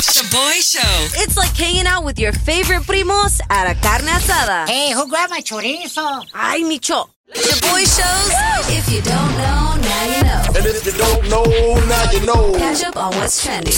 Shoboy 0.00 0.60
Show. 0.60 1.20
It's 1.22 1.36
like 1.36 1.54
hanging 1.56 1.86
out 1.86 2.04
with 2.04 2.18
your 2.18 2.32
favorite 2.32 2.82
primos 2.82 3.40
at 3.50 3.70
a 3.70 3.74
carne 3.80 4.06
asada. 4.06 4.68
Hey, 4.68 4.92
who 4.92 5.08
grabbed 5.08 5.30
my 5.30 5.40
chorizo? 5.40 6.24
Ay, 6.34 6.60
Micho. 6.62 7.08
Shoboy 7.34 7.84
Shows. 7.84 8.32
If 8.76 8.90
you 8.92 9.02
don't 9.02 9.32
know, 9.38 9.76
now 9.80 10.04
you 10.16 10.22
know. 10.24 10.42
And 10.56 10.66
if 10.66 10.86
you 10.86 10.92
don't 10.92 11.28
know, 11.28 11.44
now 11.86 12.10
you 12.10 12.26
know. 12.26 12.52
Catch 12.58 12.84
up 12.84 12.96
on 12.96 13.14
what's 13.16 13.42
trending. 13.42 13.72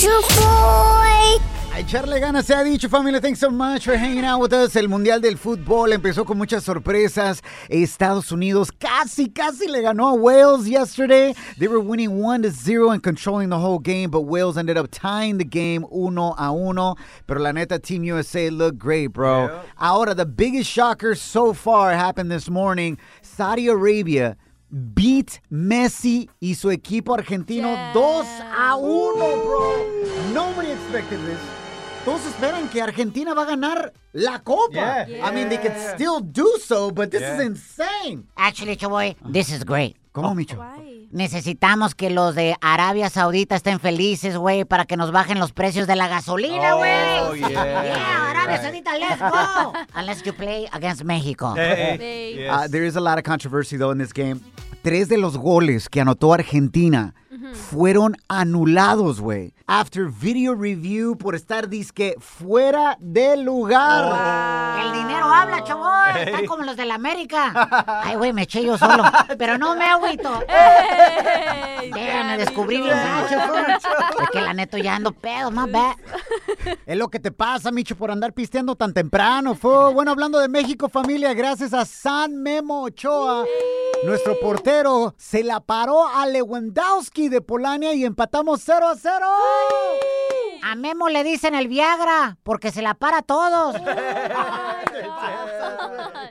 A 1.75 1.81
echarle 1.81 2.21
ganas 2.21 2.46
se 2.46 2.55
ha 2.55 2.62
dicho, 2.62 2.89
familia. 2.89 3.21
Thanks 3.21 3.41
so 3.41 3.51
much 3.51 3.85
for 3.85 3.96
hanging 3.96 4.25
out 4.25 4.41
with 4.41 4.53
us. 4.53 4.77
El 4.77 4.87
Mundial 4.87 5.21
del 5.21 5.37
Fútbol 5.37 5.93
empezó 5.93 6.25
con 6.25 6.39
muchas 6.39 6.62
sorpresas. 6.62 7.43
Estados 7.69 8.30
Unidos 8.30 8.71
casi, 8.71 9.29
casi 9.29 9.66
le 9.66 9.83
ganó 9.83 10.09
a 10.11 10.15
Wales 10.15 10.69
yesterday. 10.69 11.34
They 11.59 11.66
were 11.66 11.80
winning 11.80 12.21
1 12.21 12.43
to 12.43 12.51
0 12.52 12.91
and 12.91 13.02
controlling 13.02 13.48
the 13.48 13.59
whole 13.59 13.80
game, 13.80 14.09
but 14.09 14.21
Wales 14.21 14.57
ended 14.57 14.77
up 14.77 14.89
tying 14.93 15.39
the 15.39 15.45
game 15.45 15.84
uno 15.91 16.37
a 16.39 16.52
uno. 16.52 16.95
Pero 17.27 17.41
la 17.41 17.51
neta, 17.51 17.80
Team 17.80 18.05
USA 18.05 18.51
looked 18.51 18.79
great, 18.79 19.09
bro. 19.09 19.61
Ahora, 19.77 20.15
the 20.15 20.27
biggest 20.27 20.70
shocker 20.70 21.16
so 21.16 21.52
far 21.52 21.91
happened 21.91 22.30
this 22.30 22.48
morning. 22.48 22.98
Saudi 23.20 23.66
Arabia 23.66 24.37
beat 24.70 25.41
Messi 25.51 26.29
y 26.41 26.55
su 26.55 26.69
equipo 26.69 27.19
argentino 27.19 27.93
2 27.93 28.27
a 28.56 28.77
1, 28.77 29.19
bro. 29.45 30.33
Nobody 30.33 30.70
expected 30.70 31.19
this. 31.27 31.63
Todos 32.05 32.27
esperan 32.27 32.69
que 32.69 32.83
Argentina 32.83 33.33
va 33.33 33.43
a 33.43 33.47
ganar 33.47 33.93
la 34.13 34.39
copa. 34.41 35.07
Yeah. 35.07 35.27
I 35.27 35.33
mean, 35.33 35.49
they 35.49 35.57
could 35.57 35.75
still 35.95 36.21
do 36.21 36.59
so, 36.63 36.91
but 36.91 37.11
this 37.11 37.23
is 37.23 37.41
insane. 37.41 38.27
Actually, 38.37 38.77
Choboy, 38.77 39.17
this 39.33 39.51
is 39.51 39.65
great. 39.65 39.97
¿Cómo, 40.13 40.35
Micho? 40.35 40.59
Necesitamos 41.13 41.95
que 41.95 42.11
los 42.11 42.35
de 42.35 42.57
Arabia 42.61 43.09
Saudita 43.09 43.57
estén 43.57 43.80
felices, 43.80 44.37
güey, 44.37 44.65
para 44.65 44.85
que 44.85 44.97
nos 44.97 45.13
bajen 45.13 45.39
los 45.39 45.53
precios 45.53 45.87
de 45.87 45.97
la 45.97 46.07
gasolina, 46.09 46.75
güey. 46.75 47.21
Oh, 47.23 47.35
yeah. 47.35 47.85
Yeah, 47.85 48.30
Arabia 48.30 48.63
Saudita, 48.63 48.99
let's 48.99 49.21
go. 49.21 49.73
Unless 49.99 50.24
you 50.27 50.33
play 50.35 50.68
against 50.73 51.05
Mexico. 51.05 51.55
Hey, 51.55 52.35
yes. 52.37 52.52
Uh, 52.52 52.68
there 52.68 52.85
is 52.85 52.96
a 52.96 53.01
lot 53.01 53.16
of 53.16 53.24
controversy, 53.24 53.79
though, 53.79 53.91
in 53.91 53.99
this 53.99 54.13
game. 54.13 54.41
Tres 54.83 55.09
de 55.09 55.16
los 55.16 55.39
goles 55.39 55.89
que 55.89 56.01
anotó 56.02 56.35
Argentina 56.35 57.15
fueron 57.52 58.16
anulados, 58.29 59.21
güey. 59.21 59.54
After 59.66 60.10
video 60.10 60.54
review 60.54 61.16
por 61.16 61.35
estar 61.35 61.68
disque 61.68 62.15
fuera 62.18 62.96
de 63.01 63.37
lugar. 63.38 64.84
El 64.84 64.93
dinero 64.93 65.25
habla, 65.27 65.65
Choboy. 65.65 66.22
Están 66.27 66.47
como 66.47 66.65
los 66.65 66.77
de 66.77 66.84
la 66.84 66.97
América. 66.97 68.03
Ay, 68.05 68.16
güey, 68.16 68.32
me 68.32 68.43
eché 68.43 68.62
yo 68.62 68.77
solo. 68.77 69.05
Pero 69.38 69.56
no 69.56 69.75
me 69.75 69.84
agüito. 69.84 70.31
Damn, 71.94 72.27
me 72.27 72.38
descubrí 72.38 72.81
bien 72.81 72.97
gacho, 72.97 73.41
fool. 73.41 73.65
Es 74.25 74.31
que 74.31 74.41
la 74.41 74.53
neto 74.55 74.78
ya 74.78 74.97
ando 74.97 75.12
pedo, 75.12 75.50
más 75.50 75.71
bad. 75.71 75.97
Es 76.87 76.97
lo 76.97 77.09
que 77.09 77.19
te 77.19 77.32
pasa, 77.32 77.71
Micho, 77.71 77.97
por 77.97 78.10
andar 78.10 78.32
pisteando 78.32 78.77
tan 78.77 78.93
temprano. 78.93 79.55
Fue 79.55 79.93
bueno 79.93 80.10
hablando 80.10 80.38
de 80.38 80.49
México, 80.49 80.88
familia, 80.88 81.34
gracias 81.34 81.72
a 81.72 81.84
San 81.84 82.37
Memo 82.43 82.82
Ochoa. 82.82 83.44
Nuestro 84.05 84.38
portero 84.38 85.15
se 85.16 85.43
la 85.43 85.60
paró 85.60 86.06
a 86.06 86.27
Lewandowski 86.27 87.24
de 87.28 87.41
Polania 87.41 87.93
y 87.94 88.05
empatamos 88.05 88.61
0 88.65 88.89
a 88.89 88.97
0. 88.97 89.27
A 90.62 90.75
Memo 90.77 91.09
le 91.11 91.22
dicen 91.25 91.55
el 91.55 91.69
Viagra, 91.69 92.39
porque 92.43 92.71
se 92.71 92.81
la 92.83 92.94
para 92.94 93.19
a 93.19 93.22
todos. 93.22 93.77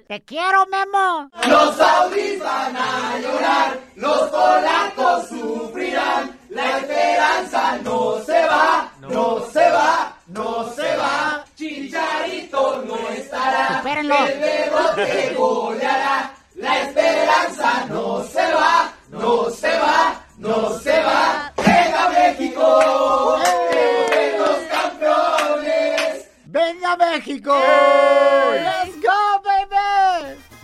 Te 0.07 0.21
quiero, 0.23 0.65
Memo. 0.67 1.29
Los 1.47 1.75
saudis 1.77 2.39
van 2.39 2.75
a 2.75 3.19
llorar, 3.19 3.79
los 3.95 4.29
polacos 4.29 5.27
sufrirán. 5.29 6.39
La 6.49 6.77
esperanza 6.77 7.77
no 7.83 8.19
se 8.23 8.45
va, 8.45 8.91
no 8.99 9.39
se 9.51 9.69
va, 9.71 10.15
no 10.27 10.69
se 10.73 10.97
va. 10.97 11.45
Chicharito 11.55 12.83
no 12.85 13.09
estará, 13.09 13.77
Supérenlo. 13.77 14.15
el 14.25 14.39
bebote 14.39 15.35
goleará. 15.37 16.33
La 16.55 16.81
esperanza 16.81 17.85
no 17.89 18.23
se 18.25 18.53
va, 18.53 18.93
no 19.09 19.49
se 19.49 19.79
va, 19.79 20.22
no 20.37 20.79
se 20.79 20.99
va. 21.01 21.53
¡Venga 21.57 22.09
México! 22.09 23.37
¡Venga 24.11 24.37
los 24.37 24.59
campeones! 24.71 26.29
¡Venga, 26.45 26.95
México! 26.97 27.55
¡Let's 28.53 29.01
go! 29.01 29.22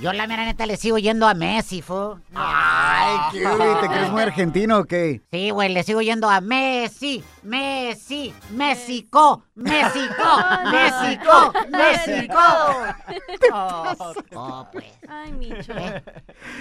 Yo 0.02 0.14
la 0.14 0.28
mera 0.28 0.46
neta 0.46 0.66
le 0.66 0.78
sigo 0.78 0.98
yendo 0.98 1.28
a 1.28 1.34
Messi, 1.34 1.82
fu. 1.82 2.18
Ay, 2.34 3.18
¿qué? 3.34 3.40
¿Te 3.82 3.88
crees 3.90 4.12
muy 4.12 4.22
argentino 4.22 4.78
o 4.80 4.84
qué? 4.86 5.22
Sí, 5.30 5.50
güey, 5.50 5.74
le 5.74 5.84
sigo 5.84 6.02
yendo 6.02 6.30
a 6.30 6.40
Messi, 6.40 7.22
Messi, 7.44 8.34
México, 8.52 9.44
México, 9.56 10.24
México, 10.72 11.54
México. 11.70 12.40
Oh, 13.52 14.14
oh, 14.36 14.68
pues. 14.72 14.86
Ay, 15.08 15.32
Micho. 15.32 15.74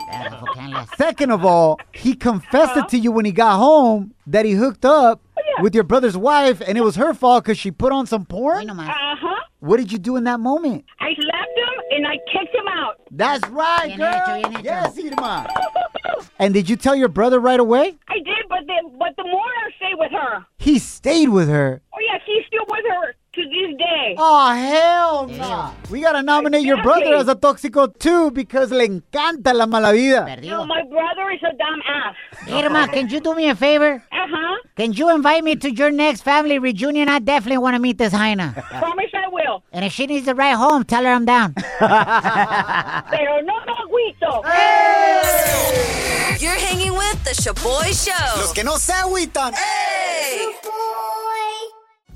Second 0.98 1.30
of 1.30 1.44
all, 1.44 1.80
he 1.92 2.14
confessed 2.14 2.76
it 2.76 2.88
to 2.90 2.98
you 2.98 3.12
when 3.12 3.24
he 3.24 3.32
got 3.32 3.56
home 3.56 4.12
that 4.26 4.44
he 4.44 4.52
hooked 4.52 4.84
up 4.84 5.20
with 5.60 5.74
your 5.74 5.84
brother's 5.84 6.16
wife 6.16 6.60
and 6.66 6.76
it 6.78 6.82
was 6.82 6.96
her 6.96 7.14
fault 7.14 7.44
because 7.44 7.58
she 7.58 7.70
put 7.70 7.92
on 7.92 8.06
some 8.06 8.24
porn? 8.24 8.68
Uh-huh. 8.70 9.34
What 9.60 9.78
did 9.78 9.90
you 9.92 9.98
do 9.98 10.16
in 10.16 10.24
that 10.24 10.40
moment? 10.40 10.84
I 11.00 11.14
slapped 11.14 11.56
him 11.56 11.82
and 11.92 12.06
I 12.06 12.16
kicked 12.32 12.54
him 12.54 12.68
out. 12.68 13.00
That's 13.10 13.48
right, 13.48 13.86
Bien 13.86 13.98
girl. 13.98 14.12
hecho, 14.12 14.48
bien 14.50 14.52
hecho. 14.52 14.62
Yes, 14.64 14.98
Irma. 14.98 15.46
And 16.38 16.52
did 16.52 16.68
you 16.68 16.76
tell 16.76 16.94
your 16.94 17.08
brother 17.08 17.40
right 17.40 17.60
away? 17.60 17.96
I 18.08 18.18
did, 18.18 18.44
but 18.48 18.66
the, 18.66 18.90
but 18.98 19.16
the 19.16 19.24
more 19.24 19.40
I 19.40 19.70
stay 19.76 19.94
with 19.94 20.12
her. 20.12 20.44
He 20.58 20.78
stayed 20.78 21.28
with 21.30 21.48
her. 21.48 21.80
Oh, 21.94 21.98
yes, 22.12 22.20
he's 22.26 22.44
still 22.46 22.64
with 22.68 22.84
her 22.90 23.14
to 23.34 23.42
this. 24.08 24.18
Oh, 24.18 24.52
hell 24.54 25.26
no. 25.28 25.74
We 25.90 26.00
gotta 26.00 26.22
nominate 26.22 26.62
your 26.62 26.82
brother 26.82 27.14
as 27.14 27.28
a 27.28 27.34
tóxico 27.34 27.96
too 27.98 28.30
because 28.30 28.70
le 28.70 28.86
encanta 28.86 29.54
la 29.54 29.66
mala 29.66 29.92
vida. 29.92 30.40
No, 30.42 30.64
my 30.66 30.82
brother 30.82 31.30
is 31.30 31.40
a 31.42 31.54
dumb 31.56 31.82
ass. 31.88 32.16
Irma, 32.48 32.88
can 32.88 33.08
you 33.08 33.20
do 33.20 33.34
me 33.34 33.48
a 33.48 33.54
favor? 33.54 34.02
Uh-huh. 34.12 34.56
Can 34.76 34.92
you 34.92 35.14
invite 35.14 35.44
me 35.44 35.56
to 35.56 35.70
your 35.70 35.90
next 35.90 36.22
family 36.22 36.58
reunion? 36.58 37.08
I 37.08 37.18
definitely 37.18 37.58
want 37.58 37.74
to 37.74 37.80
meet 37.80 37.98
this 37.98 38.12
Jaina. 38.12 38.52
Promise 38.54 39.10
I 39.14 39.28
will. 39.28 39.62
And 39.72 39.84
if 39.84 39.92
she 39.92 40.06
needs 40.06 40.26
to 40.26 40.34
ride 40.34 40.56
home, 40.56 40.84
tell 40.84 41.04
her 41.04 41.10
I'm 41.10 41.24
down. 41.24 41.54
Pero 41.78 43.40
no 43.42 43.54
me 43.66 43.72
agüito. 43.72 44.44
Hey! 44.44 46.36
You're 46.40 46.58
hanging 46.58 46.92
with 46.92 47.24
the 47.24 47.30
Shoboy 47.30 47.92
Show. 47.92 48.40
Los 48.40 48.52
que 48.52 48.64
no 48.64 48.76
se 48.76 48.92
agüitan. 48.92 49.52
Hey! 49.54 50.53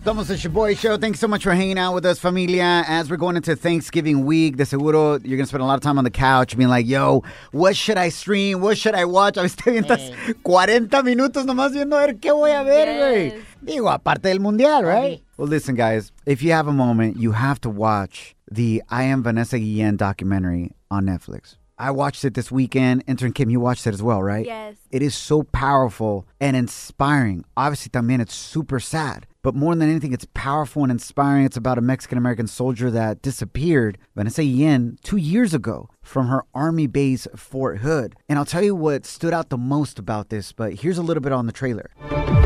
Somos 0.05 0.29
the 0.29 0.35
Shoboy 0.35 0.79
Show. 0.79 0.97
Thanks 0.97 1.21
so 1.21 1.29
much 1.29 1.43
for 1.43 1.53
hanging 1.53 1.77
out 1.77 1.93
with 1.93 2.06
us, 2.06 2.19
familia. 2.19 2.83
As 2.87 3.11
we're 3.11 3.19
going 3.19 3.37
into 3.37 3.55
Thanksgiving 3.55 4.25
week, 4.25 4.56
de 4.56 4.65
seguro 4.65 5.19
you're 5.19 5.37
going 5.37 5.41
to 5.41 5.47
spend 5.47 5.62
a 5.62 5.67
lot 5.67 5.75
of 5.75 5.83
time 5.83 5.99
on 5.99 6.05
the 6.05 6.11
couch 6.11 6.56
being 6.56 6.71
like, 6.71 6.87
yo, 6.87 7.25
what 7.53 7.77
should 7.77 7.99
I 7.99 8.09
stream? 8.09 8.62
What 8.62 8.79
should 8.79 8.95
I 8.95 9.05
watch? 9.05 9.37
A 9.37 9.43
veces 9.43 9.56
te 9.56 9.71
avientas 9.71 10.35
40 10.45 11.03
minutos 11.03 11.45
nomás 11.45 11.73
viendo 11.73 11.95
a 12.03 12.06
ver 12.06 12.15
qué 12.15 12.33
voy 12.33 12.53
a 12.53 12.65
ver, 12.65 12.87
güey. 12.87 13.43
Digo, 13.62 13.93
aparte 13.93 14.23
del 14.23 14.39
mundial, 14.39 14.85
right? 14.85 15.21
Well, 15.37 15.49
listen, 15.49 15.75
guys, 15.75 16.11
if 16.25 16.43
you 16.43 16.53
have 16.53 16.69
a 16.69 16.73
moment, 16.73 17.19
you 17.19 17.33
have 17.33 17.61
to 17.62 17.69
watch 17.69 18.35
the 18.50 18.83
I 18.89 19.03
Am 19.03 19.23
Vanessa 19.23 19.59
Guillen 19.59 19.97
documentary 19.97 20.73
on 20.91 21.05
Netflix. 21.05 21.56
I 21.81 21.91
watched 21.91 22.25
it 22.25 22.35
this 22.35 22.50
weekend. 22.50 23.05
Intern 23.06 23.33
Kim, 23.33 23.50
you 23.50 23.61
watched 23.61 23.87
it 23.87 23.95
as 23.95 24.03
well, 24.03 24.23
right? 24.23 24.47
Yes. 24.47 24.77
It 24.91 25.03
is 25.03 25.15
so 25.15 25.43
powerful 25.45 26.27
and 26.41 26.56
inspiring. 26.56 27.45
Obviously, 27.56 27.91
también 27.91 28.21
it's 28.21 28.35
super 28.35 28.81
sad. 28.81 29.27
But 29.49 29.55
more 29.55 29.75
than 29.75 29.89
anything, 29.89 30.12
it's 30.12 30.27
powerful 30.35 30.83
and 30.83 30.93
inspiring. 30.93 31.47
It's 31.47 31.56
about 31.56 31.79
a 31.79 31.81
Mexican 31.81 32.19
American 32.19 32.47
soldier 32.47 32.91
that 32.91 33.23
disappeared, 33.23 33.97
Vanessa 34.15 34.43
Guillen, 34.43 34.99
two 35.03 35.17
years 35.17 35.55
ago 35.55 35.89
from 36.03 36.27
her 36.27 36.45
army 36.53 36.87
base, 36.87 37.27
Fort 37.35 37.79
Hood. 37.79 38.15
And 38.29 38.39
I'll 38.39 38.45
tell 38.45 38.62
you 38.62 38.75
what 38.75 39.06
stood 39.06 39.33
out 39.33 39.49
the 39.49 39.56
most 39.56 39.99
about 39.99 40.29
this, 40.29 40.53
but 40.53 40.75
here's 40.75 40.99
a 40.99 41.03
little 41.03 41.23
bit 41.23 41.33
on 41.33 41.47
the 41.47 41.53
trailer. 41.53 41.89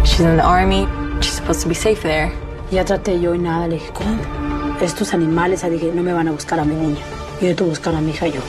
She's 0.04 0.20
in 0.20 0.36
the 0.36 0.44
army. 0.44 0.86
She's 1.20 1.32
supposed 1.32 1.62
to 1.62 1.68
be 1.68 1.74
safe 1.74 2.00
there. 2.04 2.30
Ya 2.70 2.84
traté 2.84 3.20
yo 3.20 3.32
y 3.32 3.38
nada, 3.38 3.66
le 3.66 3.78
dije, 3.78 3.92
¿cómo? 3.94 4.80
Estos 4.80 5.12
animales, 5.12 5.62
dije, 5.62 5.92
no 5.92 6.04
me 6.04 6.12
van 6.12 6.28
a 6.28 6.30
buscar 6.30 6.60
a 6.60 6.64
mi 6.64 6.76
niña. 6.76 7.02
Yo 7.40 7.52
tengo 7.56 7.64
que 7.64 7.70
buscar 7.70 7.96
a 7.96 8.00
mi 8.00 8.12
hija 8.12 8.28
yo. 8.28 8.40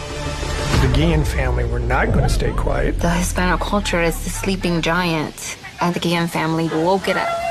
The 0.82 0.94
Guillen 0.94 1.26
family 1.26 1.66
were 1.66 1.80
not 1.80 2.12
going 2.14 2.22
to 2.22 2.30
stay 2.30 2.52
quiet. 2.52 3.00
The 3.00 3.10
Hispanic 3.10 3.62
culture 3.62 4.04
is 4.04 4.24
the 4.24 4.30
sleeping 4.30 4.84
giant, 4.84 5.58
and 5.82 5.96
the 5.96 6.00
Guillen 6.00 6.28
family 6.28 6.68
woke 6.68 7.08
it 7.08 7.18
up. 7.18 7.43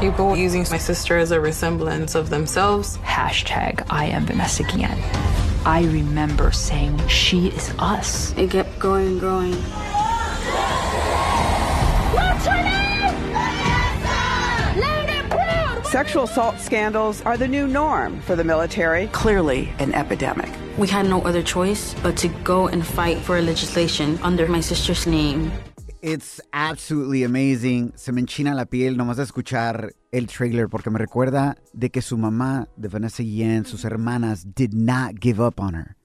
People 0.00 0.36
using 0.36 0.66
my 0.70 0.78
sister 0.78 1.16
as 1.16 1.30
a 1.30 1.40
resemblance 1.40 2.14
of 2.14 2.28
themselves. 2.28 2.98
Hashtag 2.98 3.86
I 3.88 4.06
am 4.06 4.26
Vanessa 4.26 4.62
Guillen. 4.64 4.98
I 5.64 5.84
remember 5.90 6.52
saying 6.52 7.08
she 7.08 7.48
is 7.48 7.72
us. 7.78 8.36
It 8.36 8.50
kept 8.50 8.78
growing 8.78 9.06
and 9.06 9.20
growing. 9.20 9.54
Sexual 15.84 16.24
assault 16.24 16.58
scandals 16.58 17.22
are 17.22 17.38
the 17.38 17.48
new 17.48 17.66
norm 17.66 18.20
for 18.22 18.36
the 18.36 18.44
military. 18.44 19.06
Clearly 19.08 19.72
an 19.78 19.94
epidemic. 19.94 20.50
We 20.76 20.88
had 20.88 21.06
no 21.06 21.22
other 21.22 21.42
choice 21.42 21.94
but 22.02 22.16
to 22.18 22.28
go 22.28 22.66
and 22.66 22.84
fight 22.84 23.18
for 23.18 23.40
legislation 23.40 24.18
under 24.22 24.48
my 24.48 24.60
sister's 24.60 25.06
name. 25.06 25.52
It's 26.06 26.38
absolutely 26.52 27.24
amazing. 27.24 27.94
Se 27.96 28.12
me 28.12 28.20
enchina 28.20 28.52
la 28.52 28.66
piel 28.66 28.98
nomás 28.98 29.16
de 29.16 29.22
escuchar 29.22 29.94
el 30.12 30.26
trailer 30.26 30.68
porque 30.68 30.90
me 30.90 30.98
recuerda 30.98 31.56
de 31.72 31.88
que 31.88 32.02
su 32.02 32.18
mamá, 32.18 32.68
de 32.76 32.88
Vanessa 32.88 33.22
Yen, 33.22 33.64
sus 33.64 33.86
hermanas, 33.86 34.44
did 34.54 34.74
not 34.74 35.14
give 35.18 35.42
up 35.42 35.58
on 35.58 35.74
her. 35.74 35.96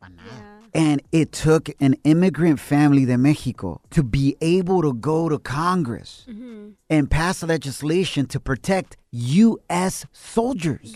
And 0.73 1.01
it 1.11 1.31
took 1.31 1.69
an 1.79 1.95
immigrant 2.03 2.59
family 2.59 3.05
de 3.05 3.17
Mexico 3.17 3.81
to 3.91 4.03
be 4.03 4.35
able 4.41 4.81
to 4.81 4.93
go 4.93 5.29
to 5.29 5.39
Congress 5.39 6.25
mm-hmm. 6.29 6.69
and 6.89 7.09
pass 7.09 7.41
legislation 7.43 8.25
to 8.27 8.39
protect 8.39 8.97
U.S. 9.11 10.05
soldiers 10.11 10.95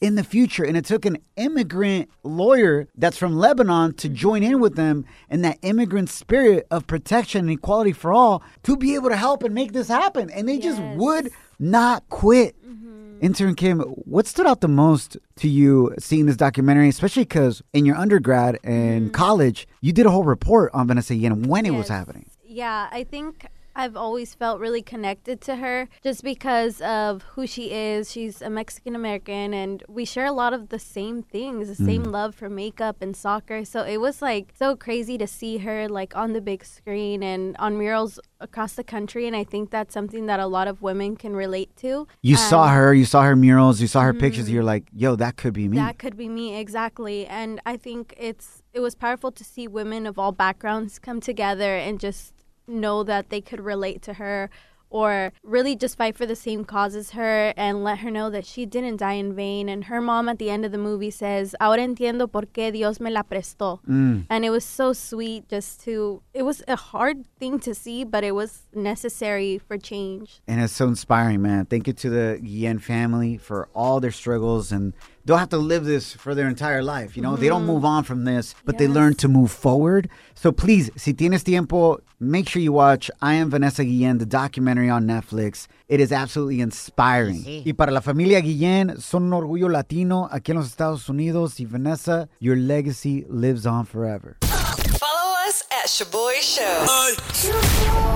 in 0.00 0.16
the 0.16 0.24
future. 0.24 0.64
And 0.64 0.76
it 0.76 0.84
took 0.84 1.06
an 1.06 1.18
immigrant 1.36 2.10
lawyer 2.22 2.88
that's 2.96 3.16
from 3.16 3.36
Lebanon 3.36 3.94
to 3.94 4.08
mm-hmm. 4.08 4.16
join 4.16 4.42
in 4.42 4.60
with 4.60 4.76
them 4.76 5.04
in 5.30 5.42
that 5.42 5.58
immigrant 5.62 6.10
spirit 6.10 6.66
of 6.70 6.86
protection 6.86 7.42
and 7.48 7.50
equality 7.50 7.92
for 7.92 8.12
all 8.12 8.42
to 8.64 8.76
be 8.76 8.94
able 8.94 9.08
to 9.08 9.16
help 9.16 9.42
and 9.42 9.54
make 9.54 9.72
this 9.72 9.88
happen. 9.88 10.30
And 10.30 10.48
they 10.48 10.58
just 10.58 10.80
would 10.80 11.30
not 11.58 12.08
quit. 12.08 12.56
Mm-hmm. 12.62 13.03
Intern 13.20 13.54
Kim, 13.54 13.80
what 13.80 14.26
stood 14.26 14.46
out 14.46 14.60
the 14.60 14.68
most 14.68 15.16
to 15.36 15.48
you 15.48 15.94
seeing 15.98 16.26
this 16.26 16.36
documentary, 16.36 16.88
especially 16.88 17.24
because 17.24 17.62
in 17.72 17.86
your 17.86 17.96
undergrad 17.96 18.58
and 18.64 19.10
mm. 19.10 19.12
college, 19.12 19.66
you 19.80 19.92
did 19.92 20.06
a 20.06 20.10
whole 20.10 20.24
report 20.24 20.70
on 20.74 20.86
Vanessa 20.86 21.14
Guillen 21.14 21.44
when 21.44 21.66
it 21.66 21.70
was 21.70 21.88
happening? 21.88 22.26
Yeah, 22.44 22.88
I 22.92 23.04
think 23.04 23.46
I've 23.76 23.96
always 23.96 24.34
felt 24.34 24.60
really 24.60 24.82
connected 24.82 25.40
to 25.42 25.56
her 25.56 25.88
just 26.02 26.22
because 26.22 26.80
of 26.80 27.22
who 27.34 27.46
she 27.46 27.72
is. 27.72 28.10
She's 28.10 28.40
a 28.40 28.50
Mexican 28.50 28.94
American, 28.94 29.52
and 29.52 29.82
we 29.88 30.04
share 30.04 30.26
a 30.26 30.32
lot 30.32 30.52
of 30.52 30.68
the 30.68 30.78
same 30.78 31.22
things 31.22 31.68
the 31.68 31.74
same 31.74 32.04
mm. 32.04 32.12
love 32.12 32.34
for 32.34 32.48
makeup 32.48 32.98
and 33.00 33.16
soccer. 33.16 33.64
So 33.64 33.82
it 33.82 33.98
was 33.98 34.22
like 34.22 34.52
so 34.56 34.76
crazy 34.76 35.18
to 35.18 35.26
see 35.26 35.58
her 35.58 35.88
like 35.88 36.16
on 36.16 36.32
the 36.32 36.40
big 36.40 36.64
screen 36.64 37.22
and 37.22 37.56
on 37.58 37.76
murals 37.76 38.20
across 38.40 38.74
the 38.74 38.84
country. 38.84 39.26
And 39.26 39.34
I 39.34 39.44
think 39.44 39.70
that's 39.70 39.92
something 39.92 40.26
that 40.26 40.40
a 40.40 40.46
lot 40.46 40.68
of 40.68 40.82
women 40.82 41.16
can 41.16 41.34
relate 41.34 41.74
to. 41.76 42.06
You 42.22 42.36
saw 42.36 42.64
um, 42.64 42.74
her, 42.74 42.94
you 42.94 43.04
saw 43.04 43.22
her 43.22 43.36
murals, 43.36 43.80
you 43.80 43.86
saw 43.88 44.02
her 44.02 44.14
pictures, 44.14 44.46
mm-hmm. 44.46 44.54
you're 44.54 44.64
like, 44.64 44.84
yo, 44.92 45.16
that 45.16 45.36
could 45.36 45.54
be 45.54 45.68
me. 45.68 45.76
That 45.76 45.98
could 45.98 46.16
be 46.16 46.28
me 46.28 46.56
exactly, 46.56 47.26
and 47.26 47.60
I 47.66 47.76
think 47.76 48.14
it's 48.16 48.62
it 48.72 48.80
was 48.80 48.94
powerful 48.94 49.30
to 49.30 49.44
see 49.44 49.68
women 49.68 50.04
of 50.04 50.18
all 50.18 50.32
backgrounds 50.32 50.98
come 50.98 51.20
together 51.20 51.76
and 51.76 52.00
just 52.00 52.33
know 52.66 53.02
that 53.04 53.30
they 53.30 53.40
could 53.40 53.60
relate 53.60 54.02
to 54.02 54.14
her 54.14 54.50
or 54.94 55.32
really 55.42 55.74
just 55.74 55.96
fight 55.98 56.16
for 56.16 56.24
the 56.24 56.36
same 56.36 56.64
cause 56.64 56.94
as 56.94 57.10
her 57.10 57.52
and 57.56 57.82
let 57.82 57.98
her 57.98 58.12
know 58.12 58.30
that 58.30 58.46
she 58.46 58.64
didn't 58.64 58.98
die 58.98 59.14
in 59.14 59.34
vain. 59.34 59.68
And 59.68 59.86
her 59.86 60.00
mom 60.00 60.28
at 60.28 60.38
the 60.38 60.50
end 60.50 60.64
of 60.64 60.70
the 60.70 60.78
movie 60.78 61.10
says, 61.10 61.52
Ahora 61.60 61.80
entiendo 61.80 62.30
por 62.30 62.42
qué 62.42 62.72
Dios 62.72 63.00
me 63.00 63.10
la 63.10 63.24
prestó. 63.24 63.80
Mm. 63.88 64.26
And 64.30 64.44
it 64.44 64.50
was 64.50 64.64
so 64.64 64.92
sweet 64.92 65.48
just 65.48 65.82
to, 65.82 66.22
it 66.32 66.44
was 66.44 66.62
a 66.68 66.76
hard 66.76 67.26
thing 67.40 67.58
to 67.60 67.74
see, 67.74 68.04
but 68.04 68.22
it 68.22 68.36
was 68.36 68.68
necessary 68.72 69.58
for 69.58 69.76
change. 69.78 70.40
And 70.46 70.60
it's 70.60 70.72
so 70.72 70.86
inspiring, 70.86 71.42
man. 71.42 71.66
Thank 71.66 71.88
you 71.88 71.92
to 71.94 72.08
the 72.08 72.40
Guillen 72.40 72.78
family 72.78 73.36
for 73.36 73.68
all 73.74 73.98
their 73.98 74.12
struggles 74.12 74.70
and 74.70 74.92
they'll 75.24 75.36
have 75.36 75.48
to 75.50 75.58
live 75.58 75.84
this 75.84 76.12
for 76.12 76.34
their 76.34 76.48
entire 76.48 76.82
life. 76.82 77.16
You 77.16 77.22
know, 77.22 77.36
they 77.36 77.48
don't 77.48 77.66
move 77.66 77.78
mm-hmm. 77.78 77.86
on 77.86 78.04
from 78.04 78.24
this, 78.24 78.54
but 78.64 78.78
they 78.78 78.88
learn 78.88 79.14
to 79.16 79.28
move 79.28 79.50
forward. 79.50 80.08
So 80.34 80.52
please, 80.52 80.90
si 80.96 81.12
tienes 81.14 81.44
tiempo, 81.44 81.98
make 82.20 82.48
sure 82.48 82.60
you 82.62 82.72
watch 82.72 83.10
I 83.22 83.34
Am 83.34 83.50
Vanessa 83.50 83.84
Guillen, 83.84 84.18
the 84.18 84.26
documentary 84.26 84.90
on 84.90 85.06
Netflix. 85.06 85.66
It 85.88 86.00
is 86.00 86.12
absolutely 86.12 86.60
inspiring. 86.60 87.44
Y 87.64 87.72
para 87.72 87.92
la 87.92 88.00
familia 88.00 88.40
Guillen, 88.40 89.00
son 89.00 89.24
un 89.24 89.32
orgullo 89.32 89.68
latino 89.68 90.28
aquí 90.30 90.50
en 90.50 90.56
los 90.56 90.66
Estados 90.66 91.08
Unidos. 91.08 91.60
Y 91.60 91.66
Vanessa, 91.66 92.28
your 92.40 92.56
legacy 92.56 93.24
lives 93.28 93.66
on 93.66 93.84
forever. 93.84 94.36
Follow 94.42 95.34
us 95.46 95.62
at 95.70 95.88
Shoboy 95.88 96.40
Show. 96.40 98.13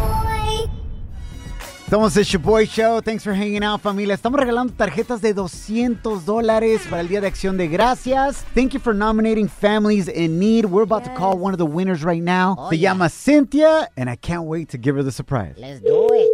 Somos 1.90 2.14
el 2.18 2.24
Shoboy 2.24 2.66
Show. 2.66 3.00
Thanks 3.00 3.24
for 3.24 3.32
hanging 3.32 3.62
out, 3.64 3.80
familia. 3.80 4.14
Estamos 4.14 4.38
regalando 4.38 4.74
tarjetas 4.74 5.22
de 5.22 5.32
200 5.32 6.26
dólares 6.26 6.82
para 6.90 7.00
el 7.00 7.08
Día 7.08 7.22
de 7.22 7.26
Acción 7.28 7.56
de 7.56 7.66
Gracias. 7.66 8.44
Thank 8.54 8.74
you 8.74 8.78
for 8.80 8.92
nominating 8.94 9.48
families 9.48 10.06
in 10.06 10.38
need. 10.38 10.66
We're 10.66 10.82
about 10.82 11.04
to 11.04 11.14
call 11.14 11.38
one 11.38 11.54
of 11.54 11.58
the 11.58 11.64
winners 11.64 12.04
right 12.04 12.22
now. 12.22 12.56
Oh, 12.58 12.68
Se 12.70 12.76
yeah. 12.76 12.90
llama 12.92 13.08
Cynthia, 13.08 13.88
and 13.96 14.10
I 14.10 14.16
can't 14.16 14.44
wait 14.44 14.68
to 14.70 14.78
give 14.78 14.96
her 14.96 15.02
the 15.02 15.10
surprise. 15.12 15.54
Let's 15.56 15.80
do 15.80 16.06
it. 16.12 16.28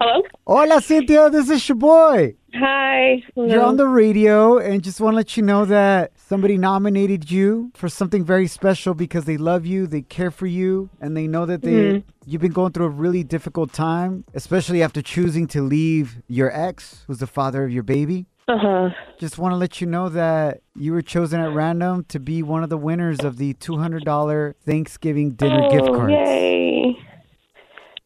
Hello? 0.00 0.22
Hola, 0.46 0.80
Cynthia. 0.80 1.30
This 1.30 1.50
is 1.50 1.60
Shoboy. 1.62 2.36
Hi. 2.56 3.22
You're 3.34 3.62
on 3.64 3.76
the 3.76 3.88
radio, 3.88 4.58
and 4.58 4.82
just 4.82 5.00
want 5.00 5.14
to 5.14 5.16
let 5.16 5.36
you 5.36 5.42
know 5.42 5.64
that 5.64 6.12
somebody 6.16 6.56
nominated 6.56 7.30
you 7.30 7.70
for 7.74 7.88
something 7.88 8.24
very 8.24 8.46
special 8.46 8.94
because 8.94 9.24
they 9.24 9.36
love 9.36 9.66
you, 9.66 9.86
they 9.86 10.02
care 10.02 10.30
for 10.30 10.46
you, 10.46 10.88
and 11.00 11.16
they 11.16 11.26
know 11.26 11.46
that 11.46 11.62
they 11.62 11.72
Mhm. 11.72 12.04
you've 12.26 12.40
been 12.42 12.52
going 12.52 12.72
through 12.72 12.86
a 12.86 12.90
really 12.90 13.24
difficult 13.24 13.72
time, 13.72 14.24
especially 14.34 14.82
after 14.82 15.02
choosing 15.02 15.46
to 15.48 15.62
leave 15.62 16.18
your 16.28 16.50
ex, 16.52 17.04
who's 17.06 17.18
the 17.18 17.26
father 17.26 17.64
of 17.64 17.70
your 17.72 17.82
baby. 17.82 18.26
Uh-huh. 18.46 18.90
Just 19.18 19.38
want 19.38 19.52
to 19.52 19.56
let 19.56 19.80
you 19.80 19.86
know 19.86 20.08
that 20.10 20.60
you 20.76 20.92
were 20.92 21.02
chosen 21.02 21.40
at 21.40 21.50
random 21.52 22.04
to 22.08 22.20
be 22.20 22.42
one 22.42 22.62
of 22.62 22.68
the 22.68 22.76
winners 22.76 23.20
of 23.24 23.38
the 23.38 23.54
$200 23.54 24.54
Thanksgiving 24.66 25.30
dinner 25.32 25.68
gift 25.70 25.88
Oh, 25.88 25.94
cards. 25.94 26.12
Yay. 26.12 26.98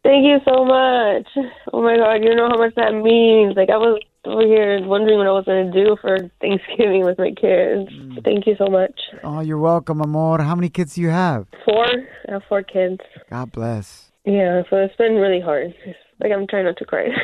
Thank 0.04 0.24
you 0.24 0.38
so 0.48 0.64
much. 0.64 1.26
Oh 1.72 1.82
my 1.82 1.96
god, 1.96 2.22
you 2.24 2.34
know 2.34 2.48
how 2.48 2.56
much 2.56 2.74
that 2.76 2.94
means. 2.94 3.56
Like 3.56 3.68
I 3.68 3.76
was 3.76 4.00
over 4.24 4.42
here 4.46 4.80
wondering 4.86 5.18
what 5.18 5.26
I 5.26 5.30
was 5.32 5.44
gonna 5.44 5.70
do 5.72 5.96
for 6.00 6.18
Thanksgiving 6.40 7.04
with 7.04 7.18
my 7.18 7.30
kids. 7.30 7.88
Mm. 7.90 8.24
Thank 8.24 8.46
you 8.46 8.54
so 8.58 8.66
much. 8.66 8.98
Oh, 9.24 9.40
you're 9.40 9.58
welcome, 9.58 10.00
amor. 10.00 10.42
How 10.42 10.54
many 10.54 10.68
kids 10.68 10.94
do 10.94 11.02
you 11.02 11.08
have? 11.10 11.46
Four? 11.64 11.86
I 11.86 12.32
have 12.32 12.42
four 12.48 12.62
kids. 12.62 13.00
God 13.30 13.52
bless. 13.52 14.12
Yeah, 14.24 14.62
so 14.68 14.76
it's 14.76 14.96
been 14.96 15.14
really 15.14 15.40
hard. 15.40 15.74
It's 15.86 15.98
like 16.20 16.32
I'm 16.32 16.46
trying 16.46 16.64
not 16.66 16.76
to 16.78 16.84
cry. 16.84 17.06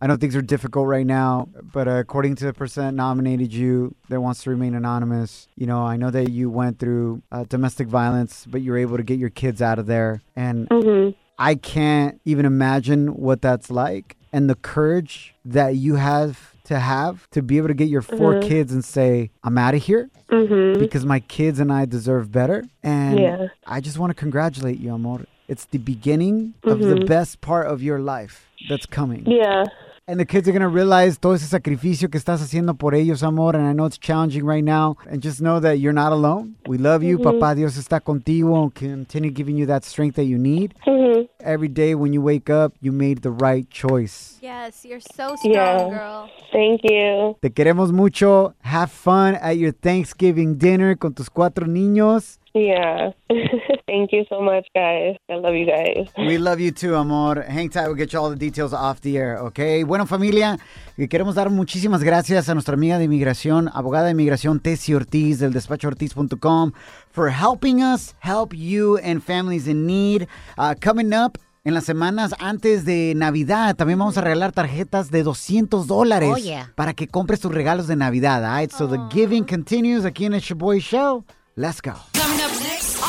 I 0.00 0.06
know 0.06 0.16
things 0.16 0.36
are 0.36 0.42
difficult 0.42 0.86
right 0.86 1.06
now, 1.06 1.48
but 1.72 1.88
uh, 1.88 1.92
according 1.92 2.34
to 2.36 2.44
the 2.44 2.52
percent 2.52 2.94
nominated 2.94 3.54
you 3.54 3.94
that 4.10 4.20
wants 4.20 4.42
to 4.42 4.50
remain 4.50 4.74
anonymous, 4.74 5.48
you 5.56 5.66
know, 5.66 5.82
I 5.82 5.96
know 5.96 6.10
that 6.10 6.30
you 6.30 6.50
went 6.50 6.78
through 6.78 7.22
uh, 7.32 7.44
domestic 7.44 7.88
violence, 7.88 8.44
but 8.46 8.60
you 8.60 8.72
were 8.72 8.78
able 8.78 8.98
to 8.98 9.02
get 9.02 9.18
your 9.18 9.30
kids 9.30 9.62
out 9.62 9.78
of 9.78 9.86
there. 9.86 10.20
And 10.36 10.68
Mhm. 10.68 11.14
I 11.38 11.54
can't 11.54 12.20
even 12.24 12.44
imagine 12.44 13.08
what 13.16 13.40
that's 13.40 13.70
like 13.70 14.16
and 14.34 14.50
the 14.50 14.56
courage 14.56 15.32
that 15.44 15.76
you 15.76 15.94
have 15.94 16.52
to 16.64 16.78
have 16.80 17.28
to 17.30 17.40
be 17.42 17.56
able 17.58 17.68
to 17.68 17.74
get 17.74 17.88
your 17.88 18.02
4 18.02 18.34
Mhm. 18.34 18.42
kids 18.48 18.72
and 18.72 18.84
say, 18.84 19.30
I'm 19.44 19.56
out 19.56 19.74
of 19.74 19.82
here 19.82 20.10
Mhm. 20.30 20.78
because 20.78 21.04
my 21.06 21.20
kids 21.20 21.60
and 21.60 21.70
I 21.72 21.84
deserve 21.84 22.32
better. 22.32 22.64
And 22.82 23.18
Yeah. 23.20 23.46
I 23.66 23.80
just 23.80 23.96
want 23.98 24.10
to 24.10 24.14
congratulate 24.14 24.78
you, 24.80 24.92
amor. 24.92 25.26
It's 25.46 25.66
the 25.66 25.78
beginning 25.78 26.54
of 26.64 26.78
the 26.80 26.96
Mhm. 26.96 27.06
best 27.06 27.40
part 27.42 27.66
of 27.68 27.82
your 27.82 28.00
life 28.00 28.36
that's 28.68 28.86
coming. 28.86 29.22
Yeah. 29.26 29.64
And 30.06 30.20
the 30.20 30.26
kids 30.26 30.46
are 30.46 30.52
going 30.52 30.60
to 30.60 30.68
realize 30.68 31.16
todo 31.18 31.32
ese 31.32 31.48
sacrificio 31.48 32.10
que 32.10 32.18
estás 32.18 32.42
haciendo 32.42 32.74
por 32.76 32.94
ellos, 32.94 33.22
amor. 33.22 33.56
And 33.56 33.66
I 33.66 33.72
know 33.72 33.86
it's 33.86 33.96
challenging 33.98 34.44
right 34.44 34.62
now. 34.62 34.98
And 35.10 35.22
just 35.22 35.40
know 35.40 35.60
that 35.60 35.78
you're 35.78 35.94
not 35.94 36.12
alone. 36.12 36.56
We 36.68 36.76
love 36.76 37.02
you. 37.02 37.16
Mhm. 37.18 37.22
Papá 37.24 37.54
Dios 37.56 37.78
está 37.78 38.02
contigo 38.02 38.70
continue 38.74 39.30
giving 39.30 39.56
you 39.56 39.64
that 39.66 39.82
strength 39.82 40.16
that 40.16 40.26
you 40.26 40.36
need. 40.36 40.74
Mhm. 40.86 41.26
Every 41.40 41.68
day 41.68 41.94
when 41.94 42.12
you 42.12 42.20
wake 42.20 42.50
up, 42.50 42.74
you 42.82 42.92
made 42.92 43.22
the 43.22 43.30
right 43.30 43.66
choice. 43.70 44.36
Yes, 44.42 44.84
you're 44.84 45.00
so 45.00 45.36
strong, 45.36 45.54
Yeah. 45.54 45.88
girl. 45.88 46.28
Thank 46.52 46.82
you. 46.84 47.36
Te 47.40 47.48
queremos 47.48 47.90
mucho. 47.90 48.52
Have 48.62 48.90
fun 48.92 49.36
at 49.40 49.56
your 49.56 49.72
Thanksgiving 49.72 50.58
dinner 50.58 50.96
con 50.98 51.14
tus 51.14 51.30
cuatro 51.30 51.66
niños. 51.66 52.38
Yeah. 52.54 53.10
Thank 53.88 54.12
you 54.12 54.24
so 54.28 54.40
much, 54.40 54.66
guys. 54.76 55.16
I 55.28 55.34
love 55.34 55.54
you 55.54 55.66
guys. 55.66 56.06
We 56.16 56.38
love 56.38 56.60
you 56.60 56.70
too, 56.70 56.94
amor. 56.94 57.42
Hang 57.42 57.68
tight, 57.68 57.86
we'll 57.88 57.96
get 57.96 58.12
you 58.12 58.20
all 58.20 58.30
the 58.30 58.36
details 58.36 58.72
off 58.72 59.00
the 59.00 59.18
air, 59.18 59.38
okay? 59.38 59.82
Bueno, 59.82 60.06
familia, 60.06 60.58
que 60.94 61.08
queremos 61.08 61.34
dar 61.34 61.50
muchísimas 61.50 62.04
gracias 62.04 62.48
a 62.48 62.54
nuestra 62.54 62.74
amiga 62.74 62.98
de 62.98 63.04
inmigración, 63.06 63.68
abogada 63.74 64.04
de 64.06 64.12
inmigración 64.12 64.60
Tessie 64.60 64.94
Ortiz 64.94 65.40
del 65.40 65.52
despachoortiz.com 65.52 66.70
for 67.10 67.28
helping 67.30 67.82
us 67.82 68.14
help 68.20 68.54
you 68.54 68.98
and 68.98 69.20
families 69.20 69.66
in 69.66 69.84
need. 69.84 70.28
Uh, 70.56 70.74
coming 70.80 71.12
up 71.12 71.38
en 71.64 71.74
las 71.74 71.84
semanas 71.84 72.34
antes 72.38 72.84
de 72.84 73.14
Navidad, 73.16 73.74
también 73.74 73.98
vamos 73.98 74.16
a 74.16 74.20
regalar 74.20 74.52
tarjetas 74.52 75.10
de 75.10 75.24
200 75.24 75.88
dólares 75.88 76.30
Oh, 76.32 76.36
yeah. 76.38 76.70
para 76.76 76.94
que 76.94 77.08
compres 77.08 77.40
tus 77.40 77.52
regalos 77.52 77.88
de 77.88 77.96
Navidad, 77.96 78.44
all 78.44 78.60
right? 78.60 78.70
So 78.70 78.86
the 78.86 78.98
giving 79.10 79.42
continues 79.44 80.04
aquí 80.04 80.26
en 80.26 80.34
el 80.34 80.40
Shaboy 80.40 80.78
Show. 80.78 81.24
Let's 81.56 81.80
go. 81.80 81.94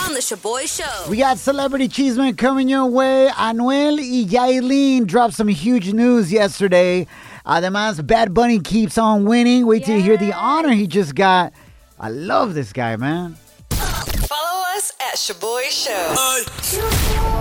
Coming 0.06 0.18
up 0.18 0.24
next 0.24 0.32
on 0.32 0.40
the 0.40 0.50
Shoboy 0.50 0.68
Show. 0.68 1.10
We 1.10 1.18
got 1.18 1.38
Celebrity 1.38 1.88
Chisme 1.88 2.38
coming 2.38 2.70
your 2.70 2.86
way. 2.86 3.30
Anuel 3.34 3.98
y 3.98 4.26
Yailin 4.30 5.06
dropped 5.06 5.34
some 5.34 5.48
huge 5.48 5.94
news 5.94 6.32
yesterday. 6.32 7.08
Además, 7.46 8.06
Bad 8.06 8.34
Bunny 8.34 8.60
keeps 8.60 8.98
on 8.98 9.26
winning. 9.26 9.66
Wait 9.66 9.86
till 9.86 9.98
you 9.98 10.04
hear 10.04 10.18
the 10.18 10.34
honor 10.34 10.72
he 10.72 10.88
just 10.88 11.16
got. 11.16 11.54
I 12.00 12.10
love 12.10 12.54
this 12.54 12.74
guy, 12.74 12.96
man. 12.98 13.36
Follow 13.72 14.64
us 14.76 14.94
at 15.00 15.16
Shoboy 15.16 15.70
Show. 15.70 17.35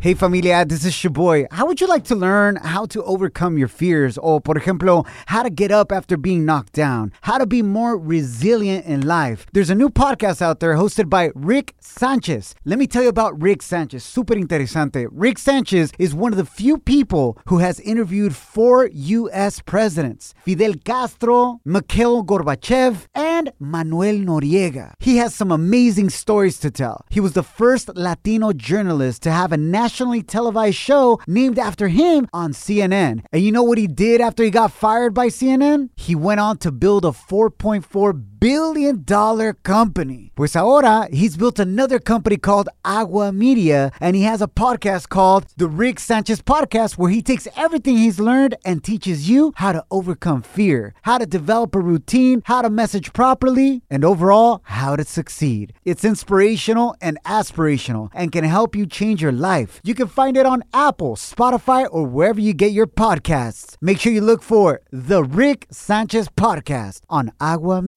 Hey 0.00 0.14
familia, 0.14 0.64
this 0.64 0.84
is 0.84 0.92
Shoboy. 0.92 1.48
How 1.50 1.66
would 1.66 1.80
you 1.80 1.88
like 1.88 2.04
to 2.04 2.14
learn 2.14 2.54
how 2.54 2.86
to 2.86 3.02
overcome 3.02 3.58
your 3.58 3.66
fears? 3.66 4.16
Or, 4.16 4.40
por 4.40 4.54
ejemplo, 4.54 5.04
how 5.26 5.42
to 5.42 5.50
get 5.50 5.72
up 5.72 5.90
after 5.90 6.16
being 6.16 6.44
knocked 6.44 6.72
down? 6.72 7.12
How 7.22 7.36
to 7.36 7.46
be 7.46 7.62
more 7.62 7.98
resilient 7.98 8.86
in 8.86 9.04
life? 9.04 9.44
There's 9.52 9.70
a 9.70 9.74
new 9.74 9.90
podcast 9.90 10.40
out 10.40 10.60
there 10.60 10.74
hosted 10.76 11.10
by 11.10 11.32
Rick 11.34 11.74
Sanchez. 11.80 12.54
Let 12.64 12.78
me 12.78 12.86
tell 12.86 13.02
you 13.02 13.08
about 13.08 13.42
Rick 13.42 13.60
Sanchez. 13.60 14.04
Super 14.04 14.34
interesante. 14.36 15.08
Rick 15.10 15.36
Sanchez 15.36 15.90
is 15.98 16.14
one 16.14 16.32
of 16.32 16.36
the 16.36 16.44
few 16.46 16.78
people 16.78 17.36
who 17.48 17.58
has 17.58 17.80
interviewed 17.80 18.36
four 18.36 18.88
U.S. 18.92 19.58
presidents 19.58 20.32
Fidel 20.44 20.74
Castro, 20.84 21.60
Mikhail 21.64 22.22
Gorbachev, 22.22 23.08
and 23.16 23.52
Manuel 23.58 24.14
Noriega. 24.18 24.92
He 25.00 25.16
has 25.16 25.34
some 25.34 25.50
amazing 25.50 26.10
stories 26.10 26.60
to 26.60 26.70
tell. 26.70 27.04
He 27.10 27.18
was 27.18 27.32
the 27.32 27.42
first 27.42 27.88
Latino 27.96 28.52
journalist 28.52 29.22
to 29.22 29.32
have 29.32 29.50
a 29.50 29.56
nationally 29.88 30.22
televised 30.22 30.76
show 30.76 31.18
named 31.26 31.58
after 31.58 31.88
him 31.88 32.28
on 32.34 32.52
CNN. 32.52 33.24
And 33.32 33.42
you 33.42 33.50
know 33.50 33.62
what 33.62 33.78
he 33.78 33.86
did 33.86 34.20
after 34.20 34.44
he 34.44 34.50
got 34.50 34.70
fired 34.70 35.14
by 35.14 35.28
CNN? 35.28 35.88
He 35.96 36.14
went 36.14 36.40
on 36.40 36.58
to 36.58 36.70
build 36.70 37.06
a 37.06 37.08
$4.4 37.08 38.27
billion 38.40 39.02
dollar 39.04 39.52
company. 39.52 40.32
Pues 40.34 40.54
ahora, 40.54 41.08
he's 41.12 41.36
built 41.36 41.58
another 41.58 41.98
company 41.98 42.36
called 42.36 42.68
Agua 42.84 43.32
Media, 43.32 43.90
and 44.00 44.14
he 44.14 44.22
has 44.22 44.40
a 44.40 44.46
podcast 44.48 45.08
called 45.08 45.46
The 45.56 45.66
Rick 45.66 45.98
Sanchez 46.00 46.40
Podcast, 46.40 46.98
where 46.98 47.10
he 47.10 47.22
takes 47.22 47.48
everything 47.56 47.96
he's 47.96 48.20
learned 48.20 48.56
and 48.64 48.82
teaches 48.82 49.28
you 49.28 49.52
how 49.56 49.72
to 49.72 49.84
overcome 49.90 50.42
fear, 50.42 50.94
how 51.02 51.18
to 51.18 51.26
develop 51.26 51.74
a 51.74 51.80
routine, 51.80 52.42
how 52.44 52.62
to 52.62 52.70
message 52.70 53.12
properly, 53.12 53.82
and 53.90 54.04
overall, 54.04 54.60
how 54.64 54.96
to 54.96 55.04
succeed. 55.04 55.72
It's 55.84 56.04
inspirational 56.04 56.94
and 57.00 57.18
aspirational 57.24 58.10
and 58.14 58.32
can 58.32 58.44
help 58.44 58.76
you 58.76 58.86
change 58.86 59.22
your 59.22 59.32
life. 59.32 59.80
You 59.82 59.94
can 59.94 60.08
find 60.08 60.36
it 60.36 60.46
on 60.46 60.62
Apple, 60.72 61.16
Spotify, 61.16 61.86
or 61.90 62.04
wherever 62.06 62.40
you 62.40 62.52
get 62.52 62.72
your 62.72 62.86
podcasts. 62.86 63.76
Make 63.80 63.98
sure 64.00 64.12
you 64.12 64.20
look 64.20 64.42
for 64.42 64.80
The 64.92 65.24
Rick 65.24 65.66
Sanchez 65.70 66.28
Podcast 66.28 67.00
on 67.08 67.32
Agua 67.40 67.84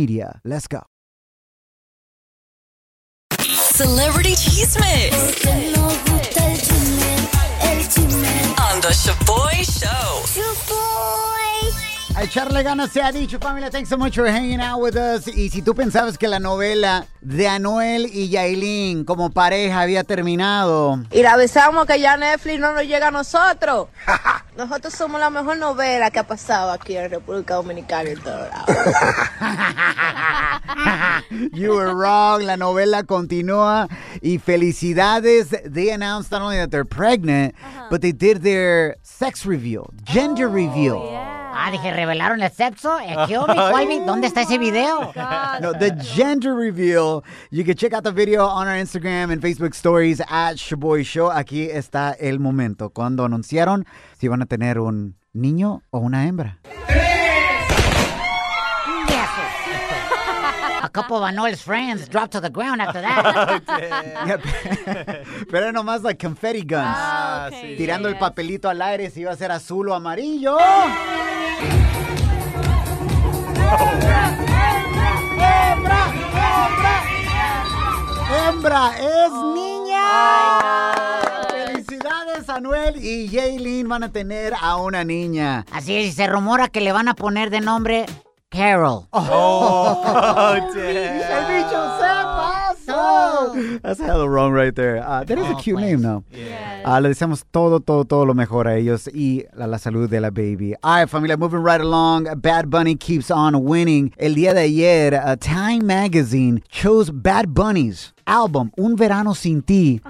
Media. 0.00 0.40
Let's 0.44 0.66
go. 0.66 0.80
Celebrity 3.36 4.34
Cheeseman. 4.34 5.12
On 8.56 8.80
the 8.80 8.92
Shaboy 8.92 9.60
Show. 9.62 10.24
A 12.16 12.24
echarle 12.24 12.62
ganas 12.62 12.90
se 12.92 13.02
ha 13.02 13.12
dicho, 13.12 13.38
familia. 13.38 13.70
Thanks 13.70 13.90
so 13.90 13.98
much 13.98 14.14
for 14.14 14.26
hanging 14.26 14.60
out 14.60 14.80
with 14.80 14.96
us. 14.96 15.28
Y 15.28 15.50
si 15.50 15.60
tú 15.60 15.74
pensabas 15.74 16.16
que 16.16 16.28
la 16.28 16.38
novela 16.38 17.06
de 17.20 17.46
Anuel 17.46 18.06
y 18.12 18.30
Yailin 18.30 19.04
como 19.04 19.30
pareja 19.30 19.82
había 19.82 20.02
terminado, 20.04 20.98
Y 21.10 21.20
le 21.20 21.28
avisamos 21.28 21.86
que 21.86 22.00
ya 22.00 22.16
Netflix 22.16 22.58
no 22.58 22.72
nos 22.72 22.84
llega 22.84 23.08
a 23.08 23.10
nosotros. 23.10 23.88
Nosotros 24.60 24.92
somos 24.92 25.18
la 25.18 25.30
mejor 25.30 25.56
novela 25.56 26.10
que 26.10 26.18
ha 26.18 26.26
pasado 26.26 26.70
aquí 26.70 26.94
en 26.94 27.10
República 27.10 27.54
Dominicana 27.54 28.10
y 28.10 28.14
lados. 28.16 28.66
you 31.54 31.74
were 31.74 31.94
wrong. 31.94 32.42
La 32.42 32.58
novela 32.58 33.04
continúa. 33.04 33.88
Y 34.20 34.36
felicidades. 34.36 35.48
They 35.64 35.88
announced 35.88 36.30
not 36.30 36.42
only 36.42 36.58
that 36.58 36.70
they're 36.70 36.84
pregnant, 36.84 37.54
but 37.88 38.02
they 38.02 38.12
did 38.12 38.42
their 38.42 38.98
sex 39.02 39.46
reveal, 39.46 39.94
gender 40.04 40.46
reveal. 40.46 41.39
Ah, 41.62 41.70
dije, 41.70 41.92
¿revelaron 41.92 42.40
el 42.40 42.50
sexo? 42.50 42.98
Eh. 43.00 43.14
¿Dónde 44.06 44.26
está 44.26 44.40
ese 44.40 44.56
video? 44.56 45.12
No, 45.60 45.72
the 45.74 45.94
gender 46.02 46.54
reveal. 46.54 47.22
You 47.50 47.64
can 47.64 47.74
check 47.74 47.92
out 47.92 48.02
the 48.02 48.12
video 48.12 48.46
on 48.46 48.66
our 48.66 48.76
Instagram 48.76 49.30
and 49.30 49.42
Facebook 49.42 49.74
stories 49.74 50.22
at 50.22 50.56
Shaboy 50.56 51.04
Show. 51.04 51.30
Aquí 51.30 51.68
está 51.70 52.16
el 52.18 52.38
momento 52.38 52.88
cuando 52.88 53.26
anunciaron 53.26 53.84
si 54.18 54.28
van 54.28 54.40
a 54.40 54.46
tener 54.46 54.78
un 54.78 55.16
niño 55.34 55.82
o 55.90 55.98
una 55.98 56.26
hembra. 56.26 56.58
Couple 60.90 61.16
of 61.16 61.22
Anuel's 61.24 61.62
friends 61.62 62.08
dropped 62.08 62.32
to 62.32 62.40
the 62.40 62.50
ground 62.50 62.80
after 62.82 63.00
that. 63.00 63.62
Pero 65.50 65.64
era 65.66 65.72
nomás 65.72 66.02
like 66.02 66.18
confetti 66.18 66.62
guns. 66.62 66.84
Ah, 66.96 67.50
Tirando 67.76 68.08
el 68.08 68.16
papelito 68.16 68.68
al 68.68 68.82
aire 68.82 69.10
si 69.10 69.20
iba 69.22 69.32
a 69.32 69.36
ser 69.36 69.50
azul 69.52 69.88
o 69.88 69.94
amarillo. 69.94 70.58
¡Hembra! 73.56 74.36
¡Hembra! 75.38 76.12
¡Hembra! 78.48 78.92
¡Es 78.98 79.32
niña! 79.54 80.92
Felicidades, 81.50 82.48
Anuel 82.48 83.04
y 83.04 83.28
Jaylin 83.28 83.88
van 83.88 84.04
a 84.04 84.12
tener 84.12 84.54
a 84.60 84.76
una 84.76 85.04
niña. 85.04 85.64
Así 85.72 85.96
es, 85.96 86.06
y 86.06 86.12
se 86.12 86.26
rumora 86.26 86.68
que 86.68 86.80
le 86.80 86.92
van 86.92 87.08
a 87.08 87.14
poner 87.14 87.50
de 87.50 87.60
nombre 87.60 88.06
Carol. 88.50 89.08
Oh, 92.92 93.70
That's 93.82 94.00
hella 94.00 94.28
wrong 94.28 94.52
right 94.52 94.74
there. 94.74 94.98
Uh, 94.98 95.24
that 95.24 95.38
is 95.38 95.48
a 95.48 95.54
cute 95.54 95.78
name, 95.80 96.02
though. 96.02 96.24
Uh, 96.84 96.98
le 97.00 97.08
deseamos 97.08 97.44
todo, 97.52 97.80
todo, 97.80 98.04
todo 98.04 98.24
lo 98.24 98.34
mejor 98.34 98.66
a 98.66 98.76
ellos 98.76 99.08
y 99.12 99.44
la, 99.54 99.66
la 99.66 99.78
salud 99.78 100.08
de 100.08 100.20
la 100.20 100.30
baby. 100.30 100.74
All 100.82 101.00
right, 101.00 101.08
familia, 101.08 101.36
moving 101.36 101.62
right 101.62 101.80
along. 101.80 102.24
Bad 102.40 102.68
Bunny 102.70 102.96
keeps 102.96 103.30
on 103.30 103.64
winning. 103.64 104.12
El 104.18 104.34
día 104.34 104.54
de 104.54 104.62
ayer, 104.62 105.14
uh, 105.14 105.36
Time 105.36 105.86
Magazine 105.86 106.62
chose 106.68 107.10
Bad 107.10 107.54
Bunny's 107.54 108.12
album, 108.26 108.72
Un 108.78 108.96
Verano 108.96 109.34
Sin 109.34 109.62
Ti, 109.62 110.00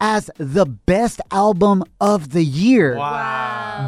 as 0.00 0.30
the 0.38 0.66
best 0.66 1.20
album 1.30 1.84
of 2.00 2.30
the 2.30 2.44
year. 2.44 2.94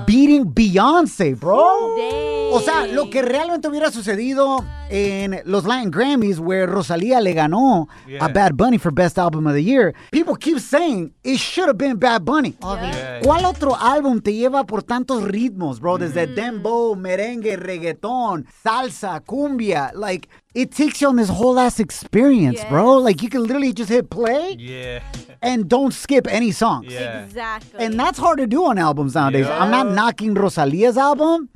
Beating 0.07 0.47
Beyonce, 0.53 1.39
bro. 1.39 2.40
O 2.53 2.61
sea, 2.61 2.87
lo 2.87 3.11
que 3.11 3.23
realmente 3.23 3.69
hubiera 3.69 3.91
sucedido 3.91 4.65
en 4.91 5.41
los 5.45 5.65
Latin 5.65 5.91
Grammys, 5.91 6.39
where 6.41 6.67
Rosalía 6.67 7.21
le 7.21 7.33
ganó 7.33 7.89
Yeah. 8.09 8.25
a 8.25 8.29
Bad 8.29 8.55
Bunny 8.55 8.79
for 8.79 8.93
Best 8.93 9.19
Album 9.19 9.47
of 9.47 9.55
the 9.55 9.63
Year, 9.63 9.95
people 10.11 10.35
keep 10.35 10.59
saying 10.59 11.13
it 11.23 11.39
should 11.39 11.69
have 11.69 11.79
been 11.79 11.97
Bad 11.97 12.25
Bunny. 12.25 12.57
Oh, 12.63 12.75
yeah. 12.75 13.21
¿Cuál 13.23 13.45
otro 13.45 13.77
álbum 13.77 14.21
te 14.21 14.33
lleva 14.33 14.67
por 14.67 14.83
tantos 14.83 15.23
ritmos, 15.25 15.81
bro? 15.81 15.99
Desde 15.99 16.27
mm. 16.27 16.35
dembow, 16.35 16.97
merengue, 16.97 17.57
reggaetón, 17.57 18.47
salsa, 18.65 19.21
cumbia. 19.21 19.93
Like, 19.95 20.29
it 20.55 20.73
takes 20.75 21.01
you 21.01 21.09
on 21.09 21.17
this 21.17 21.29
whole 21.31 21.59
ass 21.61 21.79
experience, 21.79 22.65
bro. 22.69 22.97
Like, 22.99 23.23
you 23.23 23.29
can 23.29 23.43
literally 23.43 23.73
just 23.73 23.91
hit 23.91 24.11
play 24.11 24.57
Yeah. 24.59 25.01
and 25.41 25.69
don't 25.69 25.93
skip 25.95 26.27
any 26.29 26.51
songs. 26.51 26.93
Yeah. 26.93 27.25
Exactly. 27.25 27.85
And 27.85 27.99
that's 27.99 28.19
hard 28.19 28.39
to 28.39 28.47
do 28.49 28.65
on 28.67 28.77
albums 28.79 29.15
nowadays. 29.15 29.47
Yeah. 29.47 29.63
I'm 29.63 29.71
not 29.71 29.87
knocking 29.95 30.35
Rosalia's 30.35 30.97
album. 30.99 31.49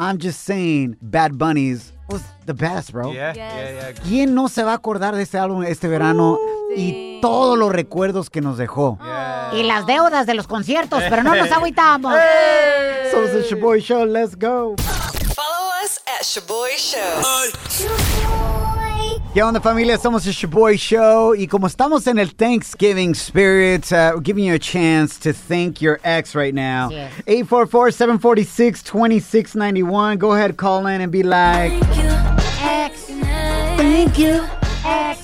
I'm 0.00 0.16
just 0.16 0.40
saying 0.44 0.96
Bad 1.02 1.36
Bunny's 1.36 1.92
was 2.08 2.22
the 2.46 2.54
best, 2.54 2.90
bro. 2.90 3.12
Yeah, 3.12 3.34
yeah, 3.34 3.92
yeah. 3.92 3.92
¿Quién 4.02 4.34
no 4.34 4.48
se 4.48 4.62
va 4.64 4.72
a 4.72 4.76
acordar 4.76 5.14
de 5.14 5.22
este 5.22 5.36
álbum 5.36 5.62
este 5.62 5.88
verano 5.88 6.38
y 6.74 7.18
todos 7.20 7.58
los 7.58 7.70
recuerdos 7.70 8.30
que 8.30 8.40
nos 8.40 8.56
dejó? 8.56 8.98
Y 9.52 9.62
las 9.62 9.84
deudas 9.86 10.24
de 10.26 10.32
los 10.32 10.46
conciertos, 10.46 11.02
pero 11.10 11.22
no 11.22 11.34
nos 11.34 11.50
agüitamos. 11.52 12.14
So 13.10 13.22
it's 13.24 13.32
the 13.34 13.42
Shaboy 13.54 13.82
Show. 13.82 14.06
Let's 14.06 14.34
go. 14.34 14.74
Follow 15.34 15.70
us 15.84 16.00
at 16.06 16.24
Shaboy 16.24 16.78
Show. 16.78 18.19
¿Qué 19.32 19.44
onda 19.44 19.60
familia? 19.60 19.96
Somos 19.96 20.26
el 20.26 20.32
Shoboy 20.32 20.76
Show 20.76 21.36
y 21.36 21.46
como 21.46 21.68
estamos 21.68 22.08
en 22.08 22.18
el 22.18 22.34
Thanksgiving 22.34 23.14
spirit, 23.14 23.92
uh, 23.92 24.10
we're 24.16 24.24
giving 24.24 24.44
you 24.44 24.54
a 24.54 24.58
chance 24.58 25.20
to 25.20 25.32
thank 25.32 25.80
your 25.80 26.00
ex 26.02 26.34
right 26.34 26.52
now. 26.52 26.88
844-746-2691. 27.28 30.18
Go 30.18 30.32
ahead, 30.32 30.56
call 30.56 30.84
in 30.88 31.00
and 31.00 31.12
be 31.12 31.22
like, 31.22 31.70
X. 32.60 33.04
Thank 33.76 34.18
you. 34.18 34.42
X. 34.84 35.20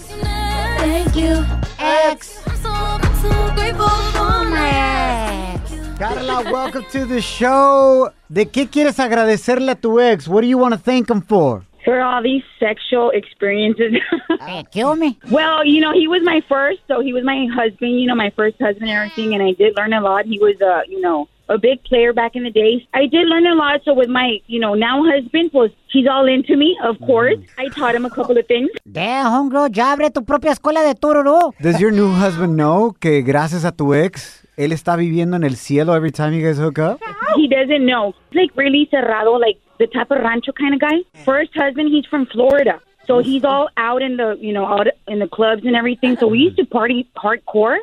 Thank 0.79 1.17
you. 1.17 1.45
X. 1.81 2.43
I'm 2.47 2.57
so, 2.59 2.71
I'm 2.71 3.03
so 3.17 3.31
grateful 3.57 3.89
for 3.89 4.45
my 4.45 5.57
ex. 5.57 5.73
Carla, 5.99 6.45
welcome 6.53 6.85
to 6.93 7.07
the 7.07 7.21
show. 7.21 8.13
¿De 8.29 8.47
qué 8.47 8.69
quieres 8.69 9.01
agradecerle 9.01 9.73
a 9.73 9.75
tu 9.75 9.99
ex? 9.99 10.29
What 10.29 10.43
do 10.43 10.47
you 10.47 10.59
want 10.59 10.75
to 10.75 10.79
thank 10.79 11.11
him 11.11 11.23
for? 11.23 11.65
For 11.87 12.01
all 12.03 12.21
these 12.21 12.43
sexual 12.59 13.11
experiences. 13.11 13.95
kill 14.73 14.97
me. 14.97 15.17
Well, 15.31 15.65
you 15.65 15.81
know, 15.81 15.93
he 15.93 16.09
was 16.09 16.21
my 16.25 16.43
first, 16.49 16.81
so 16.89 17.01
he 17.01 17.13
was 17.13 17.23
my 17.23 17.47
husband, 17.55 18.01
you 18.01 18.09
know, 18.09 18.17
my 18.17 18.31
first 18.31 18.57
husband 18.61 18.91
and 18.91 18.99
everything, 18.99 19.35
and 19.35 19.43
I 19.43 19.53
did 19.53 19.77
learn 19.77 19.93
a 19.93 20.01
lot. 20.01 20.27
He 20.27 20.41
was, 20.41 20.61
uh, 20.61 20.81
you 20.89 21.01
know, 21.01 21.29
a 21.49 21.59
big 21.59 21.83
player 21.85 22.13
back 22.13 22.35
in 22.35 22.43
the 22.43 22.51
days. 22.51 22.83
I 22.93 23.07
did 23.07 23.29
learn 23.29 23.47
a 23.47 23.55
lot. 23.55 23.83
So 23.85 23.95
with 23.95 24.09
my, 24.09 24.41
you 24.49 24.59
know, 24.59 24.75
now 24.75 25.05
husband, 25.05 25.53
pues 25.53 25.71
he's 25.93 26.09
all 26.09 26.27
into 26.27 26.57
me, 26.57 26.77
of 26.83 26.99
course. 26.99 27.39
I 27.57 27.69
taught 27.69 27.95
him 27.95 28.05
a 28.05 28.11
couple 28.11 28.37
of 28.37 28.49
things. 28.49 28.69
Damn, 28.91 29.27
homegirl, 29.27 29.71
ya 29.73 29.93
abre 29.93 30.11
tu 30.11 30.25
propia 30.25 30.51
escuela 30.51 30.83
de 30.83 30.97
tururú. 30.97 31.55
Does 31.61 31.81
your 31.81 31.93
new 31.93 32.13
husband 32.13 32.57
know 32.57 32.97
que 32.99 33.23
gracias 33.23 33.65
a 33.65 33.71
tu 33.71 33.95
ex, 33.95 34.45
él 34.57 34.73
está 34.73 34.97
viviendo 34.97 35.37
en 35.37 35.45
el 35.45 35.55
cielo 35.55 35.95
every 35.95 36.11
time 36.11 36.35
you 36.35 36.45
guys 36.45 36.59
hook 36.59 36.81
up? 36.81 37.01
He 37.37 37.47
doesn't 37.47 37.87
know. 37.87 38.13
He's 38.31 38.41
like 38.43 38.57
really 38.57 38.89
cerrado, 38.91 39.39
like 39.39 39.59
the 39.79 39.87
type 39.87 40.11
of 40.11 40.19
rancho 40.19 40.53
kind 40.53 40.75
of 40.75 40.81
guy. 40.81 40.99
Mm. 40.99 41.25
First 41.25 41.51
husband, 41.55 41.89
he's 41.89 42.07
from 42.07 42.27
Florida. 42.27 42.81
So 43.07 43.21
he's 43.21 43.45
all 43.45 43.69
out 43.77 44.03
in 44.03 44.17
the, 44.17 44.37
you 44.41 44.53
know, 44.53 44.67
out 44.67 44.89
in 45.07 45.21
the 45.21 45.29
clubs 45.29 45.65
and 45.65 45.77
everything. 45.77 46.17
So 46.17 46.27
we 46.27 46.41
used 46.41 46.57
to 46.57 46.67
party 46.67 47.07
hardcore. 47.17 47.79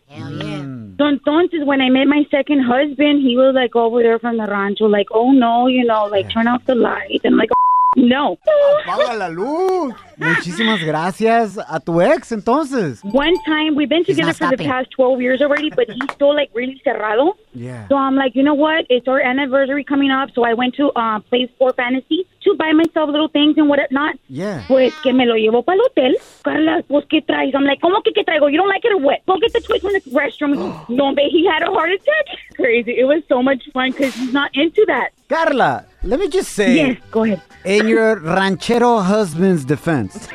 So 0.97 1.05
entonces, 1.05 1.65
when 1.65 1.81
I 1.81 1.89
met 1.89 2.07
my 2.07 2.25
second 2.29 2.61
husband, 2.63 3.21
he 3.21 3.35
was 3.37 3.55
like 3.55 3.75
over 3.75 4.03
there 4.03 4.19
from 4.19 4.37
the 4.37 4.45
rancho, 4.45 4.85
like, 4.85 5.07
oh 5.11 5.31
no, 5.31 5.67
you 5.67 5.85
know, 5.85 6.05
like 6.05 6.29
turn 6.29 6.47
off 6.47 6.65
the 6.65 6.75
light. 6.75 7.21
And 7.23 7.37
like, 7.37 7.49
no. 7.95 8.37
Apaga 8.85 9.17
la 9.17 9.27
luz. 9.27 9.93
Muchísimas 10.17 10.83
gracias 10.83 11.57
a 11.57 11.79
tu 11.79 12.01
ex, 12.01 12.31
entonces. 12.31 13.03
One 13.03 13.35
time, 13.45 13.75
we've 13.75 13.89
been 13.89 14.05
together 14.05 14.33
for 14.33 14.49
the 14.49 14.57
past 14.57 14.91
12 14.91 15.21
years 15.21 15.41
already, 15.41 15.69
but 15.69 15.89
he's 15.89 16.11
still 16.13 16.35
like 16.35 16.49
really 16.53 16.81
cerrado. 16.85 17.33
Yeah. 17.53 17.87
So 17.87 17.95
I'm 17.95 18.15
like, 18.15 18.35
you 18.35 18.43
know 18.43 18.53
what? 18.53 18.85
It's 18.89 19.07
our 19.07 19.19
anniversary 19.19 19.83
coming 19.83 20.11
up. 20.11 20.29
So 20.33 20.43
I 20.43 20.53
went 20.53 20.75
to 20.75 20.91
uh, 20.95 21.19
Play 21.19 21.47
Sport 21.47 21.75
Fantasy 21.75 22.27
to 22.43 22.55
buy 22.55 22.71
myself 22.73 23.09
little 23.09 23.27
things 23.29 23.57
and 23.57 23.69
whatnot. 23.69 24.15
Yeah. 24.27 24.63
Pues 24.67 24.93
que 25.01 25.13
me 25.13 25.25
lo 25.25 25.35
llevo 25.35 25.63
para 25.63 25.77
el 25.77 25.85
hotel. 25.85 26.17
Carla, 26.43 26.83
pues 26.87 27.05
¿qué 27.09 27.25
traes? 27.25 27.53
I'm 27.55 27.63
like, 27.63 27.81
¿cómo 27.81 28.03
que 28.03 28.11
qué 28.13 28.23
traigo? 28.23 28.51
You 28.51 28.57
don't 28.57 28.67
like 28.67 28.83
it 28.83 28.91
or 28.91 28.99
what? 28.99 29.25
Go 29.25 29.37
get 29.39 29.53
the 29.53 29.61
toys 29.61 29.81
from 29.81 29.93
the 29.93 30.01
restroom. 30.11 30.55
no, 30.89 31.13
but 31.13 31.25
he 31.25 31.45
had 31.47 31.63
a 31.63 31.71
heart 31.71 31.91
attack. 31.91 32.37
Crazy. 32.55 32.97
It 32.97 33.05
was 33.05 33.23
so 33.27 33.41
much 33.41 33.63
fun 33.73 33.91
because 33.91 34.13
he's 34.15 34.33
not 34.33 34.51
into 34.53 34.83
that. 34.87 35.11
Carla, 35.29 35.85
let 36.03 36.19
me 36.19 36.27
just 36.27 36.51
say. 36.51 36.75
Yes, 36.75 36.97
go 37.11 37.23
ahead. 37.23 37.41
In 37.65 37.87
your 37.87 38.19
ranchero 38.19 38.99
husband's 38.99 39.63
defense, 39.65 40.27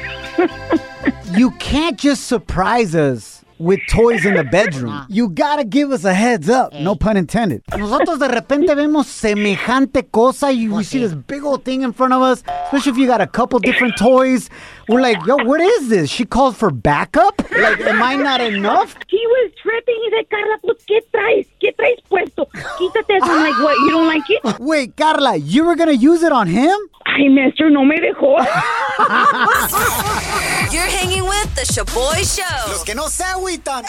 you 1.37 1.51
can't 1.53 1.99
just 1.99 2.27
surprise 2.27 2.95
us 2.95 3.45
with 3.59 3.81
toys 3.89 4.25
in 4.25 4.35
the 4.35 4.45
bedroom. 4.53 5.07
You 5.09 5.29
gotta 5.29 5.65
give 5.65 5.91
us 5.91 6.05
a 6.05 6.15
heads 6.15 6.49
up. 6.49 6.73
No 6.73 6.93
eh. 6.93 6.97
pun 6.99 7.17
intended. 7.17 7.63
Nosotros 7.77 8.19
de 8.19 8.29
repente 8.29 8.75
vemos 8.75 9.07
semejante 9.07 10.11
cosa 10.11 10.53
y 10.53 10.69
we 10.69 10.85
see 10.85 10.99
this 10.99 11.15
big 11.15 11.45
old 11.45 11.65
thing 11.65 11.83
in 11.83 11.93
front 11.93 12.13
of 12.13 12.23
us, 12.23 12.43
especially 12.65 12.93
if 12.93 12.99
you 12.99 13.07
got 13.07 13.21
a 13.21 13.27
couple 13.27 13.59
different 13.59 13.97
toys. 13.97 14.51
We're 14.89 15.03
like, 15.03 15.19
yo, 15.27 15.37
what 15.45 15.61
is 15.61 15.89
this? 15.89 16.11
She 16.11 16.25
called 16.25 16.57
for 16.57 16.71
backup? 16.71 17.39
Like, 17.51 17.81
am 17.81 18.03
I 18.03 18.17
not 18.17 18.41
enough? 18.41 18.97
He 19.09 19.19
was 19.27 19.51
tripping. 19.69 20.01
He 20.05 20.11
said, 20.11 20.29
Carla, 20.29 20.59
pues 20.63 20.79
¿qué 20.87 21.01
traes? 21.11 21.47
¿Qué 21.61 21.73
traes 21.73 22.01
puesto? 22.09 22.49
Quítate 22.79 23.17
eso. 23.17 23.27
I'm 23.27 23.43
like, 23.43 23.59
what? 23.63 23.75
You 23.85 23.91
don't 23.91 24.07
like 24.07 24.25
it? 24.29 24.41
Wait, 24.61 24.97
Carla, 24.97 25.37
you 25.37 25.65
were 25.65 25.77
gonna 25.77 25.93
use 25.93 26.23
it 26.23 26.33
on 26.33 26.47
him? 26.49 26.77
Ay, 27.05 27.29
maestro, 27.29 27.69
no 27.71 27.85
me 27.85 27.97
dejó. 28.01 28.37
You're 30.73 30.83
hanging 30.83 31.25
with 31.25 31.55
the 31.55 31.65
Shoboy 31.65 32.23
Show. 32.25 32.69
Los 32.69 32.85
que 32.85 32.95
no 32.95 33.09
se 33.09 33.25
agüitan. 33.25 33.85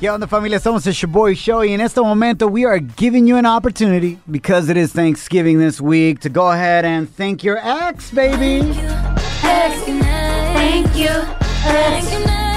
¿Qué 0.00 0.08
onda 0.08 0.26
familia? 0.26 0.58
Somos 0.58 0.86
el 0.86 0.94
Shoboy 0.94 1.34
Show 1.34 1.62
y 1.62 1.74
en 1.74 1.82
este 1.82 2.00
momento 2.00 2.46
we 2.46 2.64
are 2.64 2.80
giving 2.96 3.26
you 3.26 3.36
an 3.36 3.44
opportunity 3.44 4.18
because 4.30 4.70
it 4.70 4.78
is 4.78 4.92
Thanksgiving 4.92 5.58
this 5.58 5.78
week 5.78 6.20
to 6.20 6.30
go 6.30 6.50
ahead 6.50 6.86
and 6.86 7.06
thank 7.06 7.44
your 7.44 7.58
ex, 7.58 8.10
baby. 8.10 8.60
X. 9.42 9.74
Thank 9.84 10.96
you. 10.96 11.08
X. 11.08 12.08
Thank 12.08 12.28
you. 12.28 12.49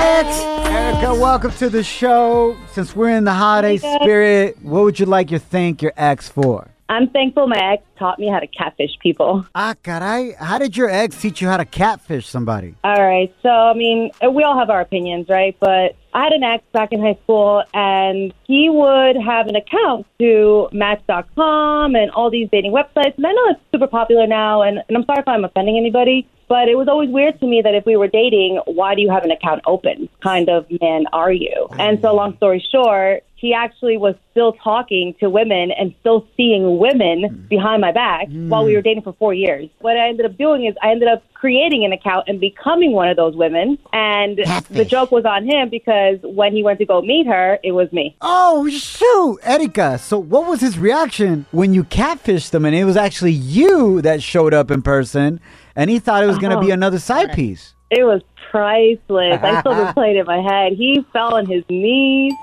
X. 0.00 0.40
Erica, 0.66 1.14
welcome 1.14 1.50
to 1.52 1.68
the 1.68 1.82
show. 1.82 2.56
Since 2.72 2.94
we're 2.96 3.10
in 3.10 3.24
the 3.24 3.32
holiday 3.32 3.76
Hey, 3.76 3.98
spirit, 4.00 4.62
what 4.62 4.84
would 4.84 4.98
you 4.98 5.06
like 5.06 5.28
to 5.28 5.38
thank 5.38 5.82
your 5.82 5.92
ex 5.96 6.28
for? 6.28 6.68
I'm 6.88 7.10
thankful 7.10 7.46
my 7.46 7.72
ex 7.72 7.82
taught 7.98 8.18
me 8.18 8.28
how 8.28 8.38
to 8.38 8.46
catfish 8.46 8.92
people. 9.00 9.44
Ah, 9.54 9.74
caray. 9.82 10.34
How 10.38 10.58
did 10.58 10.76
your 10.76 10.88
ex 10.88 11.20
teach 11.20 11.42
you 11.42 11.48
how 11.48 11.58
to 11.58 11.64
catfish 11.64 12.26
somebody? 12.26 12.74
All 12.82 13.02
right. 13.02 13.34
So, 13.42 13.50
I 13.50 13.74
mean, 13.74 14.10
we 14.32 14.42
all 14.42 14.58
have 14.58 14.70
our 14.70 14.80
opinions, 14.80 15.28
right? 15.28 15.54
But 15.60 15.96
I 16.14 16.24
had 16.24 16.32
an 16.32 16.42
ex 16.42 16.64
back 16.72 16.92
in 16.92 17.00
high 17.02 17.18
school, 17.24 17.62
and 17.74 18.32
he 18.44 18.70
would 18.70 19.16
have 19.16 19.48
an 19.48 19.56
account 19.56 20.06
to 20.20 20.68
Match.com 20.72 21.94
and 21.94 22.10
all 22.12 22.30
these 22.30 22.48
dating 22.50 22.72
websites. 22.72 23.16
And 23.16 23.26
I 23.26 23.32
know 23.32 23.48
it's 23.50 23.60
super 23.70 23.86
popular 23.86 24.26
now, 24.26 24.62
and, 24.62 24.78
and 24.88 24.96
I'm 24.96 25.04
sorry 25.04 25.20
if 25.20 25.28
I'm 25.28 25.44
offending 25.44 25.76
anybody, 25.76 26.26
but 26.48 26.68
it 26.68 26.76
was 26.76 26.88
always 26.88 27.10
weird 27.10 27.38
to 27.40 27.46
me 27.46 27.62
that 27.62 27.74
if 27.74 27.84
we 27.84 27.96
were 27.96 28.08
dating, 28.08 28.60
why 28.64 28.94
do 28.94 29.02
you 29.02 29.10
have 29.10 29.24
an 29.24 29.30
account 29.30 29.62
open? 29.66 30.08
Kind 30.22 30.48
of 30.48 30.66
man 30.80 31.06
are 31.12 31.32
you? 31.32 31.68
And 31.78 32.00
so, 32.00 32.14
long 32.14 32.36
story 32.36 32.64
short, 32.72 33.24
he 33.38 33.54
actually 33.54 33.96
was 33.96 34.16
still 34.32 34.52
talking 34.52 35.14
to 35.20 35.30
women 35.30 35.70
and 35.70 35.94
still 36.00 36.26
seeing 36.36 36.78
women 36.78 37.46
behind 37.48 37.80
my 37.80 37.92
back 37.92 38.26
while 38.30 38.64
we 38.64 38.74
were 38.74 38.82
dating 38.82 39.04
for 39.04 39.12
four 39.12 39.32
years. 39.32 39.68
What 39.78 39.96
I 39.96 40.08
ended 40.08 40.26
up 40.26 40.36
doing 40.36 40.66
is 40.66 40.74
I 40.82 40.90
ended 40.90 41.08
up 41.08 41.22
creating 41.34 41.84
an 41.84 41.92
account 41.92 42.24
and 42.26 42.40
becoming 42.40 42.92
one 42.92 43.08
of 43.08 43.16
those 43.16 43.36
women. 43.36 43.78
And 43.92 44.38
the 44.70 44.84
joke 44.84 45.12
was 45.12 45.24
on 45.24 45.46
him 45.46 45.68
because 45.68 46.18
when 46.22 46.52
he 46.52 46.64
went 46.64 46.80
to 46.80 46.84
go 46.84 47.00
meet 47.00 47.28
her, 47.28 47.60
it 47.62 47.72
was 47.72 47.92
me. 47.92 48.16
Oh, 48.20 48.68
shoot, 48.68 49.38
Erika. 49.44 49.98
So, 49.98 50.18
what 50.18 50.48
was 50.48 50.60
his 50.60 50.78
reaction 50.78 51.46
when 51.52 51.74
you 51.74 51.84
catfished 51.84 52.52
him 52.52 52.64
and 52.64 52.74
it 52.74 52.84
was 52.84 52.96
actually 52.96 53.32
you 53.32 54.02
that 54.02 54.20
showed 54.20 54.52
up 54.52 54.70
in 54.70 54.82
person 54.82 55.40
and 55.78 55.88
he 55.88 55.98
thought 55.98 56.22
it 56.22 56.26
was 56.26 56.36
going 56.38 56.52
to 56.54 56.60
be 56.60 56.70
Oh. 56.70 56.74
another 56.74 56.98
side 56.98 57.32
piece? 57.32 57.74
It 57.90 58.04
was 58.04 58.20
priceless. 58.50 59.40
I 59.42 59.60
still 59.60 59.72
just 59.74 59.94
played 59.94 60.16
it 60.16 60.20
in 60.20 60.26
my 60.26 60.42
head. 60.42 60.74
He 60.74 61.02
fell 61.12 61.34
on 61.34 61.46
his 61.46 61.64
knees. 61.70 62.34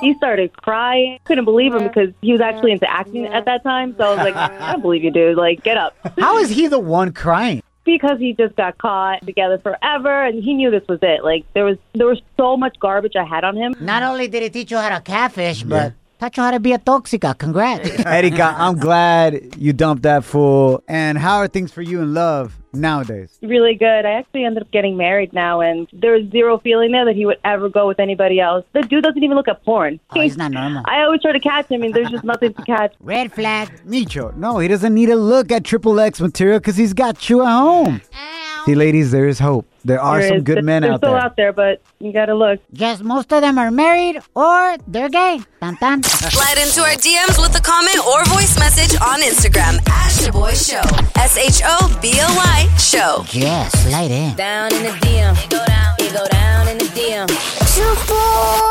He 0.00 0.14
started 0.14 0.52
crying. 0.56 1.18
Couldn't 1.24 1.44
believe 1.44 1.74
him 1.74 1.84
because 1.86 2.08
he 2.22 2.32
was 2.32 2.40
actually 2.40 2.72
into 2.72 2.90
acting 2.90 3.26
at 3.26 3.44
that 3.44 3.62
time. 3.62 3.94
So 3.98 4.04
I 4.04 4.08
was 4.10 4.18
like, 4.18 4.34
I 4.36 4.72
don't 4.72 4.80
believe 4.82 5.04
you, 5.04 5.10
dude. 5.10 5.36
Like, 5.36 5.62
get 5.62 5.76
up. 5.76 5.94
How 6.18 6.38
is 6.38 6.48
he 6.50 6.68
the 6.68 6.78
one 6.78 7.12
crying? 7.12 7.62
because 7.86 8.18
he 8.18 8.32
just 8.32 8.56
got 8.56 8.78
caught 8.78 9.20
together 9.26 9.58
forever 9.58 10.24
and 10.24 10.42
he 10.42 10.54
knew 10.54 10.70
this 10.70 10.88
was 10.88 10.98
it. 11.02 11.22
Like 11.22 11.44
there 11.52 11.66
was 11.66 11.76
there 11.92 12.06
was 12.06 12.18
so 12.38 12.56
much 12.56 12.78
garbage 12.80 13.12
I 13.14 13.24
had 13.24 13.44
on 13.44 13.58
him. 13.58 13.74
Not 13.78 14.02
only 14.02 14.26
did 14.26 14.42
he 14.42 14.48
teach 14.48 14.70
you 14.70 14.78
how 14.78 14.88
to 14.88 15.02
catfish, 15.02 15.62
but 15.64 15.92
taught 16.18 16.36
you 16.36 16.42
how 16.42 16.50
to 16.50 16.60
be 16.60 16.72
a 16.72 16.78
toxica. 16.78 17.36
Congrats. 17.36 17.88
Erika, 18.06 18.54
I'm 18.56 18.78
glad 18.78 19.56
you 19.58 19.72
dumped 19.72 20.02
that 20.04 20.24
fool. 20.24 20.82
And 20.88 21.18
how 21.18 21.38
are 21.38 21.48
things 21.48 21.72
for 21.72 21.82
you 21.82 22.00
in 22.00 22.14
love 22.14 22.56
nowadays? 22.72 23.38
Really 23.42 23.74
good. 23.74 24.04
I 24.04 24.12
actually 24.12 24.44
ended 24.44 24.62
up 24.62 24.70
getting 24.70 24.96
married 24.96 25.32
now 25.32 25.60
and 25.60 25.88
there's 25.92 26.30
zero 26.30 26.58
feeling 26.58 26.92
there 26.92 27.04
that 27.04 27.16
he 27.16 27.26
would 27.26 27.38
ever 27.44 27.68
go 27.68 27.86
with 27.86 28.00
anybody 28.00 28.40
else. 28.40 28.64
The 28.72 28.82
dude 28.82 29.04
doesn't 29.04 29.22
even 29.22 29.36
look 29.36 29.48
at 29.48 29.64
porn. 29.64 30.00
Oh, 30.10 30.20
he's 30.20 30.36
not 30.36 30.50
normal. 30.52 30.82
I 30.86 31.02
always 31.02 31.22
try 31.22 31.32
to 31.32 31.40
catch 31.40 31.68
him 31.68 31.82
and 31.82 31.94
there's 31.94 32.10
just 32.10 32.24
nothing 32.24 32.54
to 32.54 32.62
catch. 32.62 32.94
Red 33.00 33.32
flag. 33.32 33.70
Micho, 33.86 34.34
no, 34.36 34.58
he 34.58 34.68
doesn't 34.68 34.94
need 34.94 35.06
to 35.06 35.16
look 35.16 35.50
at 35.52 35.64
Triple 35.64 36.00
X 36.00 36.20
material 36.20 36.58
because 36.58 36.76
he's 36.76 36.92
got 36.92 37.28
you 37.28 37.42
at 37.42 37.48
home. 37.48 38.00
Ah. 38.14 38.33
See, 38.64 38.74
ladies, 38.74 39.10
there 39.10 39.28
is 39.28 39.38
hope. 39.38 39.66
There 39.84 40.00
are 40.00 40.20
There 40.20 40.28
some 40.28 40.36
is- 40.38 40.42
good 40.44 40.56
they're- 40.56 40.62
men 40.64 40.82
they're 40.82 40.92
out 40.92 41.00
still 41.00 41.12
there. 41.12 41.20
out 41.20 41.36
there, 41.36 41.52
but 41.52 41.82
you 42.00 42.12
gotta 42.14 42.34
look. 42.34 42.60
Just 42.72 43.04
most 43.04 43.30
of 43.32 43.42
them 43.42 43.58
are 43.58 43.70
married 43.70 44.20
or 44.34 44.76
they're 44.88 45.10
gay. 45.10 45.40
Tan 45.60 45.76
tan. 45.76 46.02
Slide 46.04 46.56
into 46.56 46.80
our 46.80 46.96
DMs 46.96 47.36
with 47.38 47.54
a 47.58 47.60
comment 47.60 48.00
or 48.06 48.24
voice 48.32 48.58
message 48.58 48.98
on 49.02 49.20
Instagram 49.20 49.76
at 49.86 50.08
Shoboy 50.16 50.56
Show. 50.56 50.80
S 51.20 51.36
H 51.36 51.60
O 51.66 51.98
B 52.00 52.12
O 52.22 52.28
Y 52.36 52.68
Show. 52.78 53.24
Yeah, 53.38 53.68
slide 53.68 54.10
in. 54.10 54.34
Down 54.36 54.72
in 54.72 54.82
the 54.84 54.94
DM. 55.04 55.36
It 55.44 55.50
go 55.50 55.60
down. 55.66 55.94
It 55.98 56.12
go 56.14 56.24
down 56.32 56.68
in 56.68 56.78
the 56.78 56.84
DM. 56.96 57.28
Shoboy. 57.74 58.63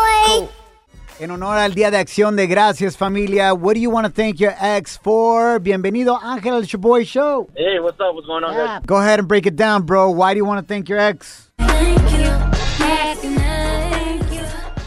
En 1.23 1.31
honor 1.31 1.57
al 1.57 1.73
Día 1.73 1.89
de 1.89 1.95
Acción 1.95 2.35
de 2.35 2.47
Gracias, 2.47 2.97
familia, 2.97 3.53
what 3.53 3.75
do 3.75 3.79
you 3.79 3.89
want 3.89 4.05
to 4.05 4.11
thank 4.11 4.41
your 4.41 4.53
ex 4.59 4.97
for? 4.97 5.57
Bienvenido, 5.57 6.19
Ángel, 6.21 6.53
al 6.55 6.63
Shoboy 6.63 7.05
Show. 7.05 7.47
Hey, 7.55 7.79
what's 7.79 7.97
up? 8.01 8.13
What's 8.13 8.27
going 8.27 8.43
on, 8.43 8.53
guys? 8.53 8.81
Go 8.85 8.97
ahead 8.97 9.19
and 9.19 9.27
break 9.29 9.45
it 9.45 9.55
down, 9.55 9.83
bro. 9.83 10.11
Why 10.11 10.33
do 10.33 10.39
you 10.39 10.43
want 10.43 10.59
to 10.59 10.67
thank 10.67 10.89
your 10.89 10.99
ex? 10.99 11.49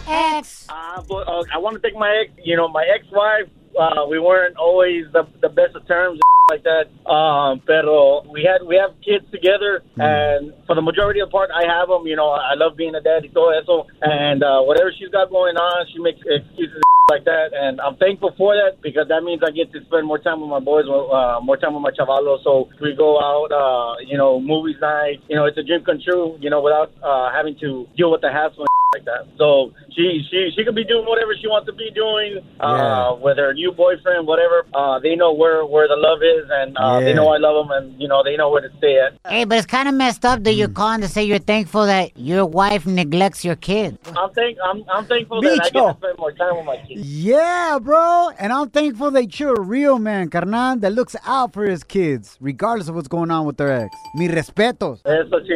Ex. 0.06 0.66
Uh, 0.68 1.00
but, 1.08 1.26
uh, 1.26 1.42
I 1.54 1.56
want 1.56 1.76
to 1.76 1.80
thank 1.80 1.96
my 1.96 2.14
ex. 2.22 2.30
You 2.44 2.54
know, 2.54 2.68
my 2.68 2.84
ex-wife. 2.94 3.48
Uh, 3.78 4.06
we 4.08 4.18
weren't 4.18 4.56
always 4.56 5.04
the, 5.12 5.28
the 5.42 5.48
best 5.48 5.76
of 5.76 5.86
terms 5.86 6.20
like 6.48 6.62
that. 6.62 6.86
Um, 7.10 7.60
pero 7.66 8.22
we 8.30 8.46
had 8.46 8.62
we 8.62 8.76
have 8.76 8.94
kids 9.02 9.26
together, 9.34 9.82
and 9.98 10.54
for 10.66 10.74
the 10.74 10.82
majority 10.82 11.20
of 11.20 11.28
the 11.28 11.32
part, 11.32 11.50
I 11.50 11.66
have 11.66 11.88
them. 11.88 12.06
You 12.06 12.14
know, 12.14 12.30
I 12.30 12.54
love 12.54 12.76
being 12.76 12.94
a 12.94 13.00
dad 13.00 13.26
y 13.26 13.30
todo 13.34 13.50
eso, 13.50 13.86
and 14.00 14.42
uh, 14.42 14.62
whatever 14.62 14.92
she's 14.94 15.10
got 15.10 15.30
going 15.30 15.56
on, 15.56 15.86
she 15.90 15.98
makes 15.98 16.22
excuses 16.22 16.82
like 17.10 17.24
that, 17.24 17.50
and 17.54 17.80
I'm 17.80 17.96
thankful 17.96 18.34
for 18.38 18.54
that 18.54 18.82
because 18.82 19.06
that 19.08 19.22
means 19.22 19.42
I 19.42 19.50
get 19.50 19.72
to 19.74 19.82
spend 19.86 20.06
more 20.06 20.18
time 20.18 20.40
with 20.40 20.50
my 20.50 20.62
boys, 20.62 20.86
uh, 20.86 21.38
more 21.42 21.56
time 21.56 21.74
with 21.74 21.82
my 21.82 21.90
chavalos. 21.90 22.42
So 22.42 22.70
we 22.80 22.94
go 22.94 23.18
out, 23.18 23.50
uh, 23.50 23.98
you 24.06 24.18
know, 24.18 24.38
movies 24.38 24.76
night. 24.80 25.22
You 25.28 25.36
know, 25.36 25.46
it's 25.46 25.58
a 25.58 25.62
dream 25.62 25.82
come 25.82 25.98
true. 25.98 26.38
You 26.38 26.50
know, 26.50 26.62
without 26.62 26.94
uh, 27.02 27.30
having 27.34 27.58
to 27.58 27.86
deal 27.96 28.10
with 28.10 28.22
the 28.22 28.30
hassle 28.30 28.66
that. 29.06 29.26
So 29.38 29.72
she 29.94 30.22
she 30.30 30.50
she 30.54 30.64
could 30.64 30.74
be 30.74 30.84
doing 30.84 31.06
whatever 31.06 31.32
she 31.40 31.48
wants 31.48 31.66
to 31.66 31.72
be 31.72 31.90
doing, 31.90 32.44
uh, 32.60 33.16
with 33.20 33.38
her 33.38 33.54
new 33.54 33.72
boyfriend, 33.72 34.26
whatever. 34.26 34.66
Uh, 34.74 34.98
they 35.00 35.16
know 35.16 35.32
where 35.32 35.64
where 35.64 35.88
the 35.88 35.96
love 35.96 36.22
is, 36.22 36.44
and 36.50 36.76
uh, 36.76 37.00
they 37.00 37.14
know 37.14 37.28
I 37.28 37.38
love 37.38 37.66
them, 37.66 37.70
and 37.76 38.00
you 38.00 38.08
know 38.08 38.22
they 38.22 38.36
know 38.36 38.50
where 38.50 38.60
to 38.60 38.70
stay 38.78 39.00
at. 39.00 39.18
Hey, 39.30 39.44
but 39.44 39.58
it's 39.58 39.66
kind 39.66 39.88
of 39.88 39.94
messed 39.94 40.24
up 40.24 40.44
that 40.44 40.52
you're 40.52 40.68
calling 40.68 41.00
to 41.00 41.08
say 41.08 41.24
you're 41.24 41.38
thankful 41.38 41.86
that 41.86 42.16
your 42.16 42.44
wife 42.44 42.86
neglects 42.86 43.44
your 43.44 43.56
kid. 43.56 43.98
I'm 44.16 44.30
thank 44.32 44.58
I'm 44.62 44.84
I'm 44.92 45.06
thankful 45.06 45.40
that 45.42 45.60
I 45.62 45.70
get 45.70 45.72
to 45.72 45.96
spend 45.98 46.18
more 46.18 46.32
time 46.32 46.56
with 46.56 46.66
my 46.66 46.76
kids. 46.86 47.00
Yeah, 47.02 47.78
bro. 47.80 48.30
And 48.38 48.52
I'm 48.52 48.70
thankful 48.70 49.10
that 49.12 49.40
you're 49.40 49.54
a 49.54 49.60
real 49.60 49.98
man, 49.98 50.28
carnal, 50.28 50.76
that 50.76 50.92
looks 50.92 51.16
out 51.24 51.52
for 51.52 51.64
his 51.64 51.82
kids, 51.84 52.36
regardless 52.40 52.88
of 52.88 52.94
what's 52.94 53.08
going 53.08 53.30
on 53.30 53.46
with 53.46 53.56
their 53.56 53.72
ex. 53.72 53.96
Mi 54.14 54.28
respetos. 54.28 55.00
Eso 55.04 55.40
sí. 55.40 55.54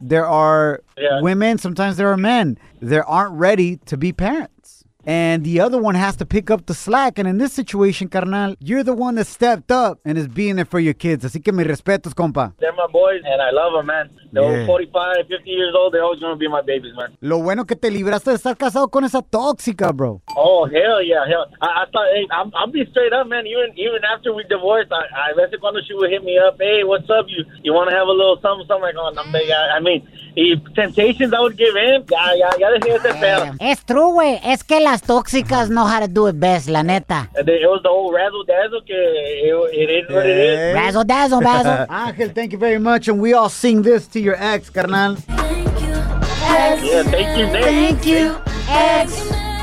There 0.00 0.26
are 0.26 0.82
Yeah. 0.96 1.20
women, 1.20 1.58
sometimes 1.58 1.96
there 1.96 2.10
are 2.10 2.16
men 2.16 2.58
that 2.80 3.04
aren't 3.06 3.34
ready 3.34 3.76
to 3.86 3.96
be 3.96 4.12
parents. 4.12 4.75
And 5.06 5.44
the 5.44 5.60
other 5.60 5.78
one 5.78 5.94
has 5.94 6.16
to 6.16 6.26
pick 6.26 6.50
up 6.50 6.66
the 6.66 6.74
slack. 6.74 7.18
And 7.18 7.28
in 7.28 7.38
this 7.38 7.52
situation, 7.52 8.08
carnal, 8.08 8.56
you're 8.58 8.82
the 8.82 8.92
one 8.92 9.14
that 9.14 9.28
stepped 9.28 9.70
up 9.70 10.00
and 10.04 10.18
is 10.18 10.26
being 10.26 10.56
there 10.56 10.64
for 10.64 10.80
your 10.80 10.94
kids. 10.94 11.24
Así 11.24 11.40
que 11.42 11.52
mi 11.52 11.62
respetos, 11.62 12.12
compa. 12.12 12.52
They're 12.58 12.72
my 12.72 12.88
boys, 12.92 13.22
and 13.24 13.40
I 13.40 13.50
love 13.52 13.72
them, 13.74 13.86
man. 13.86 14.10
They're 14.32 14.60
Yeah. 14.62 14.66
45, 14.66 15.26
50 15.28 15.48
years 15.50 15.74
old. 15.76 15.94
They're 15.94 16.02
always 16.02 16.20
gonna 16.20 16.36
be 16.36 16.48
my 16.48 16.60
babies, 16.60 16.92
man. 16.96 17.16
Lo 17.20 17.40
bueno 17.40 17.64
que 17.64 17.76
te 17.76 17.88
libraste 17.90 18.30
de 18.30 18.36
estar 18.36 18.56
casado 18.56 18.88
con 18.90 19.04
esa 19.04 19.22
tóxica, 19.22 19.92
bro. 19.92 20.20
Oh 20.36 20.66
hell 20.66 21.00
yeah, 21.02 21.24
hell! 21.26 21.46
I, 21.62 21.82
I 21.82 21.84
thought, 21.92 22.08
hey, 22.12 22.26
I'm, 22.32 22.50
I'll 22.54 22.66
be 22.70 22.84
straight 22.90 23.12
up, 23.12 23.28
man. 23.28 23.46
Even 23.46 23.70
even 23.78 24.02
after 24.04 24.34
we 24.34 24.42
divorced, 24.48 24.90
I, 24.92 25.30
I 25.30 25.32
veces 25.36 25.58
cuando 25.60 25.80
she 25.86 25.94
would 25.94 26.10
hit 26.10 26.24
me 26.24 26.36
up, 26.38 26.56
hey, 26.60 26.82
what's 26.84 27.08
up? 27.08 27.26
You 27.28 27.44
you 27.62 27.72
want 27.72 27.90
to 27.90 27.96
have 27.96 28.08
a 28.08 28.12
little 28.12 28.38
something, 28.42 28.66
something 28.66 28.82
like, 28.82 28.96
oh, 28.98 29.10
no, 29.10 29.22
I, 29.22 29.76
I 29.76 29.80
mean, 29.80 30.02
y 30.36 30.54
temptations 30.74 31.32
I 31.32 31.40
would 31.40 31.56
give 31.56 31.74
in. 31.76 32.04
Ya, 32.10 32.34
ya, 32.36 32.50
ya 32.58 32.70
dejé 32.70 32.96
ese 32.96 33.14
pedo. 33.14 33.54
Es 33.58 33.84
true, 33.84 34.12
güey. 34.12 34.38
Es 34.44 34.62
que 34.62 34.80
las 34.80 35.02
tóxicas 35.02 35.68
know 35.70 35.86
how 35.86 36.00
to 36.00 36.08
do 36.08 36.28
it 36.28 36.38
best, 36.38 36.68
la 36.68 36.82
neta. 36.82 37.28
And 37.36 37.46
then 37.46 37.56
It 37.56 37.68
was 37.68 37.82
the 37.82 37.88
whole 37.88 38.12
razzle 38.12 38.44
dazzle. 38.44 38.82
Que 38.82 38.94
it, 38.94 39.88
it 39.88 40.04
is 40.04 40.10
what 40.14 40.26
it 40.26 40.36
is. 40.36 40.74
Razzle 40.74 41.04
dazzle, 41.04 41.40
bazzle. 41.40 41.86
Ángel, 41.90 42.34
thank 42.34 42.52
you 42.52 42.58
very 42.58 42.78
much. 42.78 43.08
And 43.08 43.20
we 43.20 43.32
all 43.32 43.48
sing 43.48 43.82
this 43.82 44.06
to 44.08 44.20
your 44.20 44.36
ex, 44.38 44.70
carnal. 44.70 45.16
Yeah, 45.28 47.02
thank 47.04 47.38
you, 47.38 47.46
Nick. 47.46 47.64
Thank 47.64 48.06
you, 48.06 48.36
ex. 48.68 49.12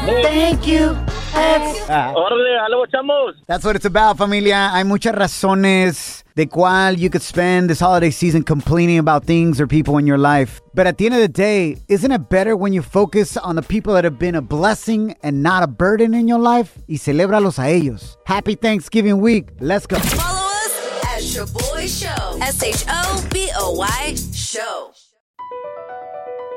Thank 0.05 0.67
you, 0.67 0.97
ex. 1.35 1.79
Órale, 1.87 2.59
algo, 2.59 2.85
chamos. 2.87 3.35
That's 3.47 3.63
what 3.63 3.75
it's 3.75 3.85
about, 3.85 4.17
familia. 4.17 4.71
Hay 4.73 4.83
muchas 4.83 5.13
razones 5.13 6.22
de 6.35 6.45
cual 6.45 6.97
you 6.97 7.09
could 7.09 7.21
spend 7.21 7.69
this 7.69 7.79
holiday 7.79 8.09
season 8.09 8.43
complaining 8.43 8.97
about 8.97 9.25
things 9.25 9.61
or 9.61 9.67
people 9.67 9.97
in 9.97 10.07
your 10.07 10.17
life. 10.17 10.61
But 10.73 10.87
at 10.87 10.97
the 10.97 11.05
end 11.05 11.15
of 11.15 11.21
the 11.21 11.27
day, 11.27 11.77
isn't 11.87 12.11
it 12.11 12.29
better 12.29 12.55
when 12.55 12.73
you 12.73 12.81
focus 12.81 13.37
on 13.37 13.55
the 13.55 13.61
people 13.61 13.93
that 13.93 14.03
have 14.03 14.17
been 14.17 14.35
a 14.35 14.41
blessing 14.41 15.15
and 15.23 15.43
not 15.43 15.63
a 15.63 15.67
burden 15.67 16.13
in 16.13 16.27
your 16.27 16.39
life? 16.39 16.77
Y 16.87 16.97
celébralos 16.97 17.59
a 17.59 17.69
ellos. 17.69 18.17
Happy 18.25 18.55
Thanksgiving 18.55 19.21
week. 19.21 19.49
Let's 19.59 19.85
go. 19.85 19.99
Follow 19.99 20.47
us 20.65 21.05
at 21.15 21.35
Your 21.35 21.45
Boy 21.47 21.87
Show. 21.87 22.39
S 22.41 22.63
H 22.63 22.83
O 22.89 23.27
B 23.31 23.49
O 23.55 23.73
Y 23.73 24.15
Show. 24.33 24.93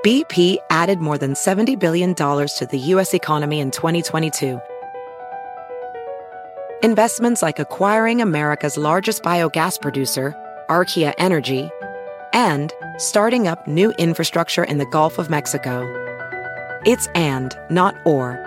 BP 0.05 0.59
added 0.71 1.01
more 1.01 1.19
than 1.19 1.35
$70 1.35 1.81
billion 1.81 2.15
to 2.15 2.69
the 2.71 2.79
U.S. 2.79 3.13
economy 3.13 3.59
in 3.59 3.73
2022. 3.73 4.61
Investments 6.87 7.43
like 7.43 7.59
acquiring 7.59 8.23
America's 8.23 8.77
largest 8.77 9.25
biogas 9.25 9.83
producer, 9.83 10.33
Archaea 10.71 11.13
Energy, 11.19 11.69
and 12.33 12.73
starting 12.97 13.49
up 13.49 13.67
new 13.67 13.91
infrastructure 13.99 14.63
in 14.63 14.79
the 14.79 14.87
Gulf 14.87 15.19
of 15.19 15.29
Mexico. 15.29 15.83
It's 16.87 17.09
and, 17.09 17.59
not 17.71 17.97
or. 18.07 18.39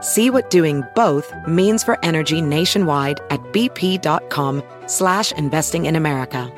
See 0.00 0.30
what 0.30 0.48
doing 0.48 0.82
both 0.94 1.30
means 1.46 1.84
for 1.84 2.02
energy 2.02 2.40
nationwide 2.40 3.20
at 3.28 3.40
bp.com 3.52 4.62
slash 4.86 5.30
investing 5.32 5.84
in 5.84 5.94
America. 5.94 6.50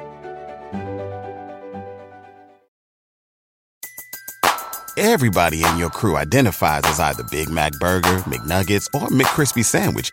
Everybody 4.97 5.65
in 5.65 5.77
your 5.77 5.91
crew 5.91 6.17
identifies 6.17 6.83
as 6.85 7.01
either 7.01 7.25
Big 7.33 7.51
Mac 7.51 7.73
Burger, 7.81 8.19
McNuggets, 8.29 8.87
or 8.95 9.09
McCrispy 9.09 9.65
Sandwich. 9.65 10.13